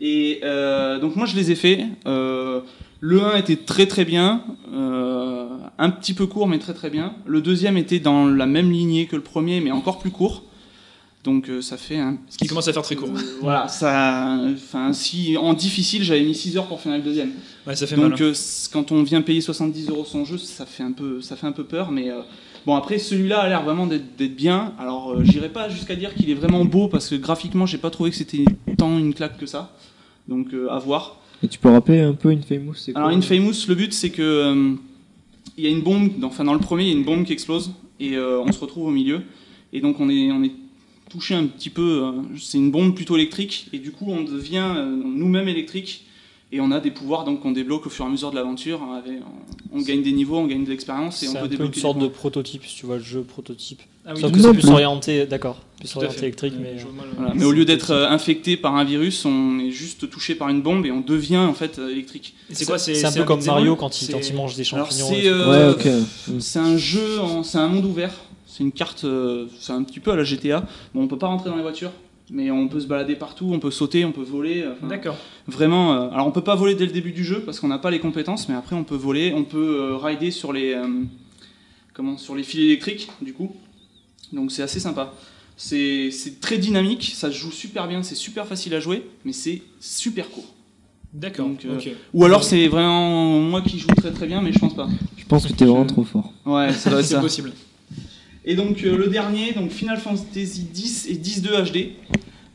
[0.00, 1.80] Et euh, donc moi je les ai faits.
[2.06, 2.60] Euh,
[3.00, 5.48] le 1 était très très bien, euh,
[5.78, 7.14] un petit peu court mais très très bien.
[7.26, 10.42] Le deuxième était dans la même lignée que le premier mais encore plus court.
[11.24, 13.10] Donc euh, ça fait un Ce qui commence à faire très court.
[13.16, 14.38] Euh, voilà, ça.
[14.54, 17.30] Enfin, si en difficile, j'avais mis 6 heures pour finir le deuxième.
[17.66, 18.10] Ouais, ça fait mal.
[18.10, 21.20] Donc, euh, c- quand on vient payer 70 euros son jeu, ça fait un peu,
[21.20, 21.92] ça fait un peu peur.
[21.92, 22.22] Mais euh,
[22.66, 24.72] bon, après, celui-là a l'air vraiment d'être bien.
[24.78, 27.90] Alors, euh, j'irai pas jusqu'à dire qu'il est vraiment beau parce que graphiquement, j'ai pas
[27.90, 28.44] trouvé que c'était
[28.78, 29.76] tant une claque que ça.
[30.28, 31.16] Donc, euh, à voir.
[31.42, 34.22] Et tu peux rappeler un peu Infamous, c'est quoi Alors, Infamous, le but, c'est que
[34.22, 34.74] euh,
[35.58, 36.18] il y a une bombe.
[36.18, 38.52] dans- Enfin, dans le premier, il y a une bombe qui explose et euh, on
[38.52, 39.22] se retrouve au milieu.
[39.72, 40.52] Et donc, on est, on est
[41.10, 42.04] touché un petit peu.
[42.04, 46.04] euh, c'est une bombe plutôt électrique et du coup, on devient euh, nous-mêmes électriques.
[46.54, 48.80] Et on a des pouvoirs donc qu'on débloque au fur et à mesure de l'aventure.
[48.82, 51.54] On, on gagne des niveaux, on gagne de l'expérience et C'est on un peut peu
[51.54, 51.80] une débloquer.
[51.80, 53.80] sorte de prototype, si tu vois le jeu prototype.
[54.04, 56.76] Ah oui, Sauf que c'est plus orienté, d'accord, plus orienté électrique, mais.
[56.76, 56.84] je
[57.16, 57.46] Voilà.
[57.46, 60.84] au lieu d'être euh, infecté par un virus, on est juste touché par une bombe
[60.84, 62.34] et on devient en fait euh, électrique.
[62.50, 64.64] C'est quoi C'est C'est un peu comme Mario quand il, C'est- quand il mange des
[64.64, 65.06] champignons.
[65.08, 68.12] c'est euh, Ouais, c'est un jeu, en- c'est un monde ouvert.
[68.46, 70.66] C'est une carte, euh, c'est un petit peu à la GTA.
[70.94, 71.92] Bon, on peut pas rentrer dans les voitures,
[72.32, 74.64] mais on peut se balader partout, on peut sauter, on peut voler.
[74.66, 75.16] enfin, D'accord.
[75.46, 75.92] Vraiment.
[75.92, 77.90] euh, alors on peut pas voler dès le début du jeu parce qu'on n'a pas
[77.90, 80.86] les compétences, mais après on peut voler, on peut euh, rider sur les euh,
[81.92, 83.54] comment sur les fils électriques du coup.
[84.32, 85.12] Donc c'est assez sympa.
[85.58, 89.32] C'est c'est très dynamique, ça se joue super bien, c'est super facile à jouer, mais
[89.32, 90.54] c'est super court.
[91.12, 91.50] D'accord.
[91.66, 91.78] Euh.
[92.14, 94.88] Ou alors c'est vraiment moi qui joue très très bien, mais je pense pas.
[95.18, 96.32] Je pense que t'es vraiment trop fort.
[96.46, 97.52] Ouais, ça doit être C'est possible.
[98.44, 101.90] Et donc euh, le dernier, donc Final Fantasy X et 10.2 HD.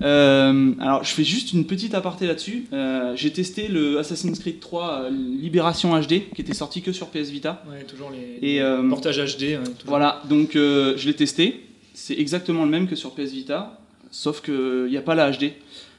[0.02, 2.66] Euh, alors je fais juste une petite aparté là-dessus.
[2.74, 7.08] Euh, J'ai testé le Assassin's Creed 3 euh, Libération HD qui était sorti que sur
[7.08, 7.64] PS Vita.
[7.70, 9.42] Ouais, toujours les, Et, les euh, portages HD.
[9.42, 9.74] ouais, toujours.
[9.88, 11.62] Voilà, donc euh, je l'ai testé.
[11.94, 13.80] C'est exactement le même que sur PS Vita,
[14.12, 15.54] sauf qu'il n'y a pas la HD.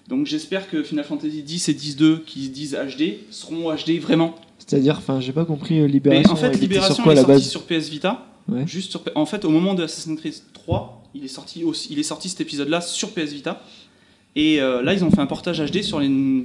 [0.06, 4.36] Donc j'espère que Final Fantasy X et 10.2 qui se disent HD seront HD vraiment.
[4.58, 6.32] C'est-à-dire, enfin, j'ai pas compris euh, Mais Libération.
[6.32, 7.48] en fait, Libération sur quoi est la sorti base?
[7.48, 8.24] sur PS Vita.
[8.48, 8.66] Ouais.
[8.66, 11.98] Juste sur, en fait, au moment de Assassin's Creed 3, il est sorti, aussi, il
[11.98, 13.62] est sorti cet épisode-là sur PS Vita.
[14.36, 16.44] Et euh, là, ils ont fait un portage HD sur les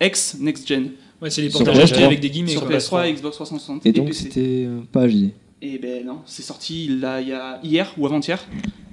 [0.00, 0.90] ex Next Gen,
[1.20, 1.98] Ouais, c'est les portages PS3.
[1.98, 2.50] HD avec des guillemets.
[2.50, 2.76] sur quoi.
[2.76, 4.24] PS3 et Xbox 360 Et donc, PC.
[4.24, 5.30] c'était euh, pas HD.
[5.64, 8.44] Et ben non, c'est sorti là, il y a hier ou avant-hier.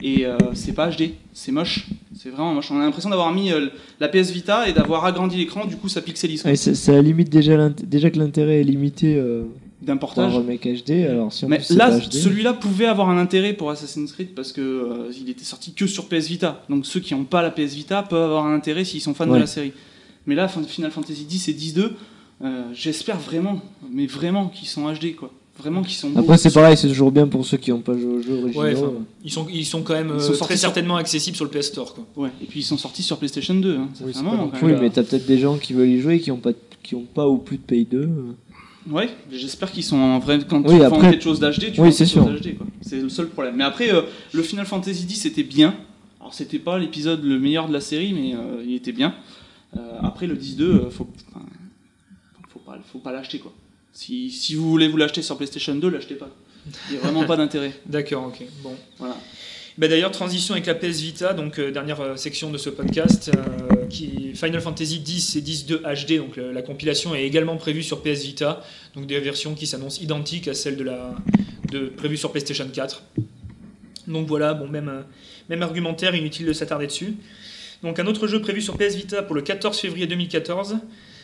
[0.04, 1.88] Et euh, c'est pas HD, c'est moche.
[2.16, 2.70] C'est vraiment moche.
[2.72, 3.70] On a l'impression d'avoir mis euh,
[4.00, 6.45] la PS Vita et d'avoir agrandi l'écran, du coup ça pixelise.
[6.45, 9.45] Ouais, ça, ça limite déjà, l'int- déjà que l'intérêt est limité euh,
[9.82, 10.36] D'un portage.
[10.36, 11.06] un mec HD.
[11.10, 14.60] Alors, si en Mais là, celui-là pouvait avoir un intérêt pour Assassin's Creed parce que
[14.62, 16.64] euh, il était sorti que sur PS Vita.
[16.70, 19.26] Donc ceux qui n'ont pas la PS Vita peuvent avoir un intérêt s'ils sont fans
[19.26, 19.40] de Ouais.
[19.40, 19.72] la série.
[20.28, 21.92] Mais là, fin- Final Fantasy X et 10-2,
[22.44, 23.62] euh, j'espère vraiment,
[23.92, 25.32] mais vraiment qu'ils sont HD quoi.
[25.58, 26.20] Vraiment qu'ils sont beaux.
[26.20, 28.62] Après, c'est pareil, c'est toujours bien pour ceux qui n'ont pas joué aux jeux originaux.
[28.64, 28.92] Ouais, enfin,
[29.26, 31.52] ils sont, ils sont quand même Ils sont euh, très sur- certainement accessibles sur le
[31.52, 31.94] PS Store.
[31.94, 32.06] Quoi.
[32.16, 32.30] Ouais.
[32.42, 33.76] Et puis ils sont sortis sur PlayStation 2.
[33.78, 33.90] hein.
[33.94, 34.52] Ça Oui, fait un moment
[34.82, 36.52] mais t'as peut-être des gens qui veulent y jouer et qui n'ont pas,
[36.84, 38.10] qui ont pas ou plus de Pay 2.
[38.88, 40.40] Ouais, mais j'espère qu'ils sont en vrai.
[40.48, 42.26] Quand Oui, tu après- vends quelque chose d'HD, tu Oui, vends quelque chose sûr.
[42.26, 42.56] d'HD.
[42.82, 43.56] C'est le seul problème.
[43.56, 44.02] Mais après, euh,
[44.34, 45.76] le Final Fantasy X était bien.
[46.20, 49.14] Alors, c'était pas l'épisode le meilleur de la série, mais euh, il était bien.
[49.78, 51.46] Euh, après, le 10-2, euh, faut, enfin,
[52.50, 53.54] faut pas, faut pas l'acheter, quoi.
[53.94, 56.30] Si, si vous voulez vous l'acheter sur PlayStation 2, l'achetez pas.
[56.90, 57.74] Il n'y a vraiment pas d'intérêt.
[57.86, 58.44] D'accord, ok.
[58.64, 58.76] Bon.
[58.98, 59.18] Voilà.
[59.80, 63.32] Bah, D'ailleurs, transition avec la PS Vita, donc euh, dernière euh, section de ce podcast,
[63.34, 68.02] euh, qui Final Fantasy X et 10.2 HD, donc la compilation est également prévue sur
[68.02, 68.62] PS Vita,
[68.94, 71.16] donc des versions qui s'annoncent identiques à celles de la
[71.72, 73.04] de prévues sur PlayStation 4.
[74.08, 75.06] Donc voilà, bon même
[75.48, 77.16] même argumentaire, inutile de s'attarder dessus.
[77.82, 80.78] Donc un autre jeu prévu sur PS Vita pour le 14 février 2014.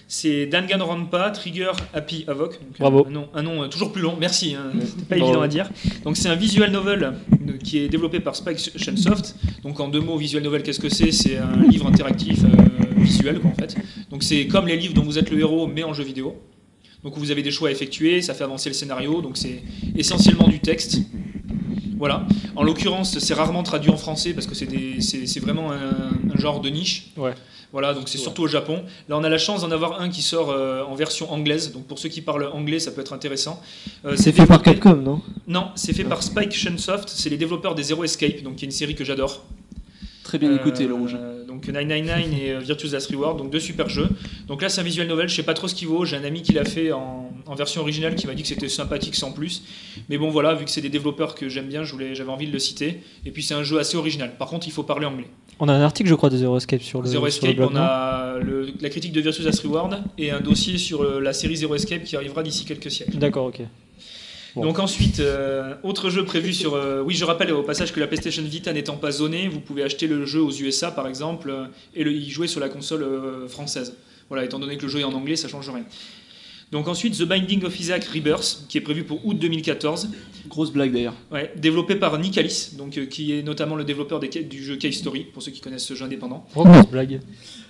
[0.08, 2.52] C'est Danganronpa Trigger Happy Havoc.
[2.54, 3.06] Donc, euh, Bravo.
[3.08, 4.54] Un nom, un nom, euh, toujours plus long, merci.
[4.54, 5.26] hein, C'était pas Bravo.
[5.32, 5.70] évident à dire.
[6.04, 7.04] Donc c'est un visual novel
[7.50, 9.36] euh, qui est développé par Spike Chunsoft.
[9.64, 11.12] Donc en deux mots, visual novel, qu'est-ce que c'est?
[11.12, 12.48] C'est un livre interactif euh,
[12.98, 13.76] visuel quoi, en fait.
[14.12, 16.36] Donc c'est comme les livres dont vous êtes le héros, mais en jeu vidéo.
[17.04, 19.22] Donc vous avez des choix à effectuer, ça fait avancer le scénario.
[19.22, 19.64] Donc c'est
[19.96, 21.00] essentiellement du texte.
[21.98, 22.26] Voilà.
[22.56, 25.78] En l'occurrence, c'est rarement traduit en français parce que c'est des- c'est c'est vraiment un,
[26.34, 27.08] un genre de niche.
[27.18, 27.34] Ouais.
[27.72, 28.24] Voilà, donc c'est Ouais.
[28.24, 28.84] surtout au Japon.
[29.10, 31.74] Là, on a la chance d'en avoir un qui sort euh, en version anglaise.
[31.74, 33.62] Donc pour ceux qui parlent anglais, ça peut être intéressant.
[34.06, 35.22] Euh, C'est fait par Capcom, non?
[35.48, 37.10] Non, c'est fait par Spike Chunsoft.
[37.10, 39.44] C'est les développeurs des Zero Escape, donc qui est une série que j'adore.
[40.24, 41.18] Très bien écouté, Euh, le rouge.
[41.48, 44.10] Donc 999 et euh, Virtuous Last Reward, donc deux super jeux.
[44.48, 46.24] Donc là c'est un visual novel, je sais pas trop ce qu'il vaut, j'ai un
[46.24, 49.32] ami qui l'a fait en, en version originale qui m'a dit que c'était sympathique sans
[49.32, 49.64] plus.
[50.10, 52.60] Mais bon voilà, vu que c'est des développeurs que j'aime bien, j'avais envie de le
[52.60, 53.02] citer.
[53.26, 54.36] Et puis c'est un jeu assez original.
[54.38, 55.28] Par contre il faut parler anglais.
[55.60, 57.56] On a un article, je crois, de Zero Escape sur le, Zero sur le Escape,
[57.56, 61.22] blog, on a le- la critique de Virtuous Last Reward et un dossier sur euh,
[61.22, 63.18] la série Zero Escape qui arrivera d'ici quelques siècles.
[63.18, 63.62] D'accord, ok.
[64.56, 64.62] Bon.
[64.64, 66.76] Donc ensuite, euh, autre jeu prévu sur...
[66.76, 69.84] euh, oui, je rappelle au passage que la PlayStation Vita n'étant pas zonée, vous pouvez
[69.84, 71.54] acheter le jeu aux USA par exemple
[71.94, 73.96] et le, y jouer sur la console euh, française.
[74.30, 75.84] Voilà, étant donné que le jeu est en anglais, ça change rien.
[76.72, 80.10] Donc ensuite, The Binding of Isaac Rebirth, qui est prévu pour août 2014,
[80.48, 81.16] Grosse blague d'ailleurs.
[81.32, 84.92] ouais, développé par Nicalis, donc, euh, qui est notamment le développeur des, du jeu Cave
[84.92, 86.46] Story, pour ceux qui connaissent ce jeu indépendant.
[86.56, 87.22] Oh, grosse blague.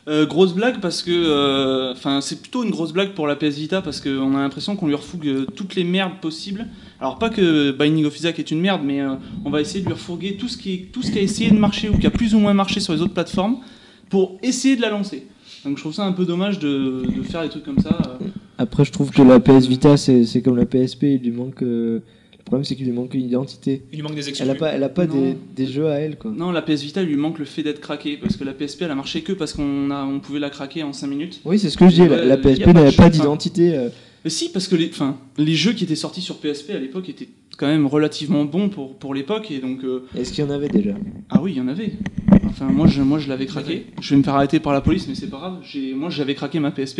[0.07, 3.55] Euh, grosse blague parce que, euh, enfin, c'est plutôt une grosse blague pour la PS
[3.55, 6.67] Vita parce qu'on a l'impression qu'on lui refougue toutes les merdes possibles.
[6.99, 9.15] Alors pas que Binding of Isaac est une merde, mais euh,
[9.45, 11.49] on va essayer de lui refourguer tout ce qui est, tout ce qui a essayé
[11.49, 13.57] de marcher ou qui a plus ou moins marché sur les autres plateformes
[14.09, 15.25] pour essayer de la lancer.
[15.65, 17.97] Donc je trouve ça un peu dommage de, de faire des trucs comme ça.
[18.21, 18.25] euh.
[18.57, 21.99] Après, je trouve que la PS Vita, c'est comme la PSP, il lui manque euh,
[22.45, 23.81] problème, c'est qu'il lui manque une identité.
[23.91, 24.45] Il lui manque des exclus.
[24.45, 26.31] Elle a pas, elle a pas des, des jeux à elle, quoi.
[26.35, 28.83] Non, la PS Vita il lui manque le fait d'être craqué parce que la PSP
[28.83, 31.41] elle a marché que parce qu'on a, on pouvait la craquer en 5 minutes.
[31.43, 32.07] Oui, c'est ce que je dis.
[32.07, 33.09] la- la PSP n'avait pas enfin.
[33.09, 33.75] d'identité.
[33.75, 33.89] euh,
[34.23, 37.09] Mais si, parce que les, enfin, les jeux qui étaient sortis sur PSP à l'époque
[37.09, 40.51] étaient quand même relativement bons pour, pour l'époque et donc euh, Est-ce qu'il y en
[40.51, 40.91] avait déjà?
[41.31, 41.93] Ah oui il y en avait.
[42.47, 43.85] Enfin moi je, moi je l'avais craqué.
[44.01, 45.57] Je vais me faire arrêter par la police mais c'est pas grave.
[45.63, 46.99] J'ai, moi j'avais craqué ma PSP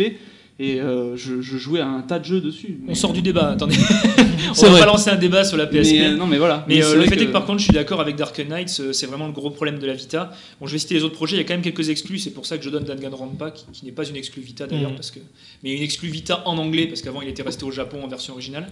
[0.58, 2.78] et euh, je, je jouais à un tas de jeux dessus.
[2.88, 3.76] On sort du débat, attendez.
[4.50, 4.80] on va vrai.
[4.80, 5.92] pas lancer un débat sur la PSP.
[5.92, 6.64] Mais, euh, non mais voilà.
[6.66, 8.78] Mais euh, le fait que- est que par contre, je suis d'accord avec Dark Knights,
[8.80, 10.32] euh, c'est vraiment le gros problème de la Vita.
[10.58, 12.30] Bon, je vais citer les autres projets, il y a quand même quelques exclus, c'est
[12.30, 14.96] pour ça que je donne Danganronpa, qui, qui n'est pas une exclus Vita d'ailleurs, Mhm.
[14.96, 15.18] parce que,
[15.62, 18.32] mais une exclus Vita en anglais, parce qu'avant il était resté au Japon en version
[18.32, 18.66] originale.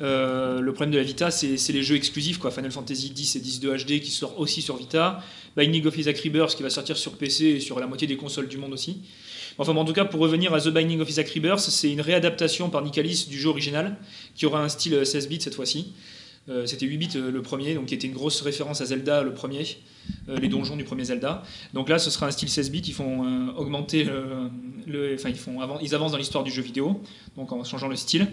[0.00, 2.50] Euh, le problème de la Vita, c'est les jeux exclusifs, quoi.
[2.50, 5.22] Final Fantasy X et X-2 HD qui sort aussi sur Vita,
[5.56, 8.48] Binding of Isaac Rebirth qui va sortir sur PC et sur la moitié des consoles
[8.48, 9.02] du monde aussi.
[9.58, 12.70] Enfin, en tout cas, pour revenir à The Binding of Isaac Rebirth, c'est une réadaptation
[12.70, 13.98] par Nicalis du jeu original,
[14.34, 15.92] qui aura un style euh, 16 bits cette fois-ci.
[16.48, 19.22] Euh, C'était 8 bits euh, le premier, donc qui était une grosse référence à Zelda
[19.22, 19.76] le premier,
[20.30, 21.42] euh, les donjons du premier Zelda.
[21.74, 22.82] Donc là, ce sera un style 16 bits.
[22.86, 24.04] Ils font euh, augmenter
[24.86, 25.30] le, enfin
[25.82, 27.02] ils avancent dans l'histoire du jeu vidéo,
[27.36, 28.28] donc en changeant le style.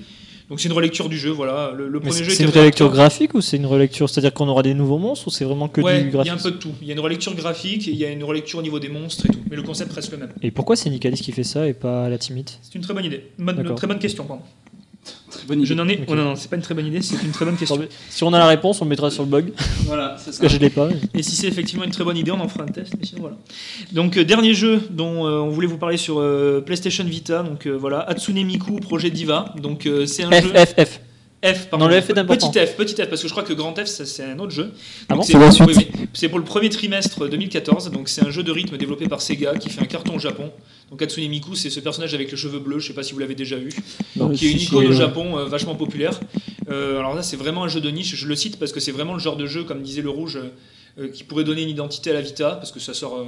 [0.50, 1.74] Donc c'est une relecture du jeu, voilà.
[1.76, 4.74] Le, premier jeu c'est une relecture graphique ou c'est une relecture C'est-à-dire qu'on aura des
[4.74, 6.72] nouveaux monstres ou c'est vraiment que Ouais, du il y a un peu de tout.
[6.82, 8.88] Il y a une relecture graphique, et il y a une relecture au niveau des
[8.88, 9.40] monstres et tout.
[9.50, 10.30] Mais le concept reste le même.
[10.42, 13.06] Et pourquoi c'est Nicalis qui fait ça et pas la Timid C'est une très bonne
[13.06, 13.24] idée.
[13.38, 14.44] Bonne- très bonne question, pardon.
[15.30, 15.68] Très bonne idée.
[15.68, 16.04] Je n'en ai.
[16.08, 17.78] Oh non, non, c'est pas une très bonne idée, c'est une très bonne question.
[18.10, 19.52] Si on a la réponse, on le mettra sur le blog.
[19.86, 20.40] Voilà, c'est ça.
[20.40, 20.90] Parce que je l'ai pas.
[21.14, 22.94] Et si c'est effectivement une très bonne idée, on en fera un test.
[23.00, 23.38] Mais sinon, voilà.
[23.92, 27.44] Donc, euh, dernier jeu dont euh, on voulait vous parler sur euh, PlayStation Vita.
[27.44, 29.54] Donc, euh, voilà, Hatsune Miku Projet Diva.
[29.62, 30.52] Donc, euh, c'est un jeu.
[30.54, 31.00] F, F,
[31.46, 31.68] F.
[31.70, 31.86] Pardon.
[31.86, 32.50] Non, le F est important.
[32.52, 34.72] Petit F, petit F, parce que je crois que Grand F, c'est un autre jeu.
[35.08, 35.76] Ah bon c'est pour- oui,
[36.40, 37.92] le premier trimestre 2014.
[37.92, 40.52] Donc, c'est un jeu de rythme développé par Sega qui fait un carton au Japon.
[40.90, 42.80] Donc, Hatsune Miku, c'est ce personnage avec les cheveux bleus.
[42.80, 43.70] Je sais pas si vous l'avez déjà vu.
[44.16, 44.92] Non, qui est une icône au.
[44.94, 46.20] Japon euh, vachement populaire.
[46.70, 48.16] Euh, alors là, c'est vraiment un jeu de niche.
[48.16, 50.40] Je le cite parce que c'est vraiment le genre de jeu, comme disait le Rouge,
[51.00, 53.16] euh, qui pourrait donner une identité à la Vita, parce que ça sort.
[53.18, 53.26] euh,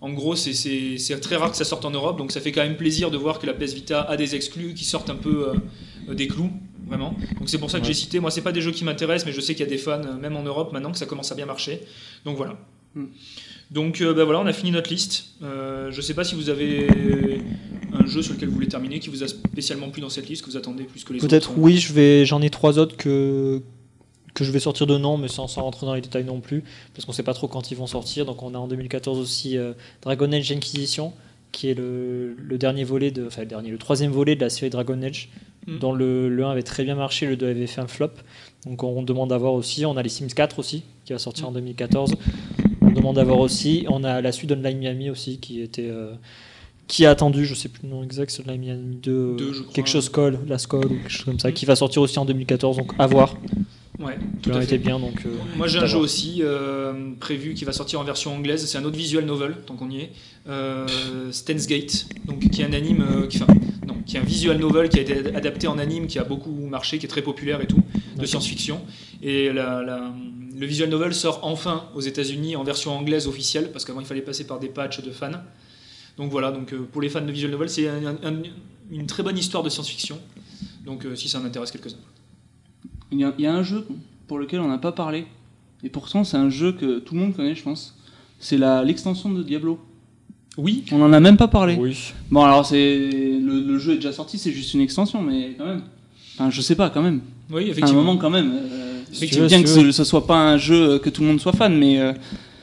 [0.00, 2.76] en gros, c'est- très rare que ça sorte en Europe, donc ça fait quand même
[2.76, 5.50] plaisir de voir que la PS Vita a des exclus qui sortent un peu
[6.08, 6.50] euh, des clous,
[6.92, 7.14] vraiment.
[7.38, 7.88] Donc c'est pour ça que Ouais.
[7.88, 8.20] j'ai cité.
[8.20, 10.00] Moi, c'est pas des jeux qui m'intéressent, mais je sais qu'il y a des fans,
[10.04, 11.80] euh, même en Europe, maintenant que ça commence à bien marcher.
[12.24, 12.56] Donc voilà.
[12.94, 13.06] Hmm.
[13.70, 15.34] Donc euh, bah voilà, on a fini notre liste.
[15.42, 17.40] Euh, je sais pas si vous avez
[17.94, 20.42] un jeu sur lequel vous voulez terminer, qui vous a spécialement plu dans cette liste,
[20.44, 21.28] que vous attendez plus que les autres.
[21.28, 23.62] Peut-être oui, je vais, j'en ai trois autres que
[24.34, 26.64] que je vais sortir de nom, mais sans, sans rentrer dans les détails non plus,
[26.94, 28.24] parce qu'on sait pas trop quand ils vont sortir.
[28.24, 31.12] Donc on a en 2014 aussi euh, Dragon Age Inquisition,
[31.52, 34.48] qui est le, le dernier volet de, enfin le dernier, le troisième volet de la
[34.48, 35.28] série Dragon Age,
[35.66, 35.78] Mm.
[35.78, 38.10] dont le, le 1 avait très bien marché, le 2 avait fait un flop.
[38.66, 39.86] Donc on demande d'avoir aussi.
[39.86, 42.14] On a les Sims 4 aussi, qui va sortir en 2014.
[42.80, 43.84] On demande d'avoir aussi.
[43.88, 46.12] On a la suite d'Online Miami aussi, qui était euh,
[46.88, 49.62] qui est attendu, je sais plus le nom exact, c'est Online Miami 2, euh, je
[49.72, 52.24] quelque chose Call, la Call ou quelque chose comme ça, qui va sortir aussi en
[52.26, 53.34] 2014, donc à voir.
[54.00, 54.64] Ouais, Tout à fait.
[54.64, 55.22] était bien, donc.
[55.24, 58.66] euh, Moi j'ai à un jeu aussi euh, prévu qui va sortir en version anglaise.
[58.66, 60.10] C'est un autre visual novel, tant qu'on y est.
[60.48, 63.52] Euh, Stan's Gate, donc qui est un anime, euh, qui, enfin,
[63.86, 66.50] non, qui est un visual novel qui a été adapté en anime, qui a beaucoup
[66.50, 67.78] marché, qui est très populaire et tout,
[68.16, 68.80] de science-fiction.
[69.22, 70.12] Et la- la-
[70.58, 74.20] le visual novel sort enfin aux États-Unis en version anglaise officielle, parce qu'avant il fallait
[74.22, 75.30] passer par des patchs de fans.
[76.16, 78.42] Donc voilà, donc euh, pour les fans de visual novel, c'est un- un-
[78.90, 80.18] une très bonne histoire de science-fiction.
[80.84, 81.96] Donc euh, si ça en intéresse quelques-uns.
[83.12, 83.86] Il y, a, il y a un jeu
[84.26, 85.26] pour lequel on n'a pas parlé,
[85.84, 87.96] et pourtant c'est un jeu que tout le monde connaît, je pense.
[88.40, 89.78] C'est l'extension de Diablo.
[90.58, 91.76] Oui, On n'en a même pas parlé.
[91.80, 92.12] Oui.
[92.30, 95.64] Bon, alors c'est le, le jeu est déjà sorti, c'est juste une extension, mais quand
[95.64, 95.80] même.
[96.38, 97.20] Enfin, je sais pas, quand même.
[97.50, 98.02] oui, À un effectivement.
[98.02, 98.52] moment, quand même.
[98.54, 101.40] Euh, Si bien si que ce, ce soit pas un jeu que tout le monde
[101.40, 101.98] soit fan, mais.
[101.98, 102.12] euh,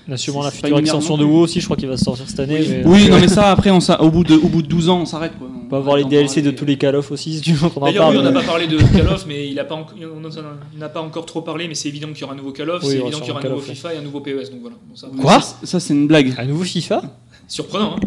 [0.08, 1.24] On a sûrement la future extension de.
[1.24, 2.60] WoW aussi, je crois qu'il va sortir cette année.
[2.68, 5.02] mais- Oui, non, mais ça, après, on, au, bout de, au bout de 12 ans,
[5.02, 5.48] on s'arrête, quoi.
[5.66, 7.82] On va avoir les DLC de tous les Call of aussi, si tu veux qu'on
[7.82, 8.16] en D'ailleurs, parle.
[8.16, 10.26] oui, on n'a mais- pas parlé de Call of, mais il a pas en- on
[10.26, 10.30] en-
[10.76, 12.70] on n'a pas encore trop parlé, mais c'est évident qu'il y aura un nouveau Call
[12.72, 14.62] of, Oui, c'est évident qu'il y aura un nouveau FIFA et un nouveau PES, donc
[14.62, 14.76] voilà.
[14.88, 15.40] Bon, ça, Quoi?
[15.64, 16.34] Ça, c'est une blague.
[16.40, 17.04] Un nouveau FIFA?
[17.50, 18.00] Surprenant, hein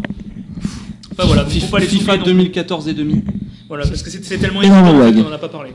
[1.13, 3.23] Enfin voilà, faut pas les FIFA souffler non- 2014 et demi.
[3.69, 5.71] Voilà, parce que c'est tellement Énorme qu'on n'en a pas parlé.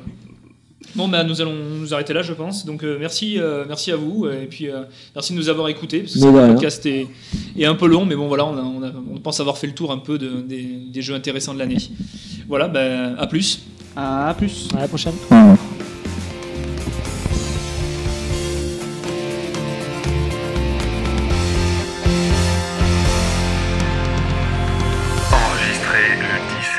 [0.95, 2.65] Bon, bah, nous allons nous arrêter là, je pense.
[2.65, 4.25] Donc, euh, merci, euh, merci à vous.
[4.27, 4.81] Et puis, euh,
[5.13, 5.99] merci de nous avoir écoutés.
[5.99, 6.53] Parce que voilà.
[6.53, 7.07] podcast est,
[7.55, 9.67] est un peu long, mais bon, voilà, on, a- on, a- on pense avoir fait
[9.67, 11.77] le tour un peu de- des, des jeux intéressants de l'année.
[12.47, 13.59] Voilà, bah, à plus.
[13.95, 14.69] À plus.
[14.75, 15.13] À la prochaine.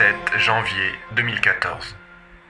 [0.08, 2.07] 17 janvier 2014.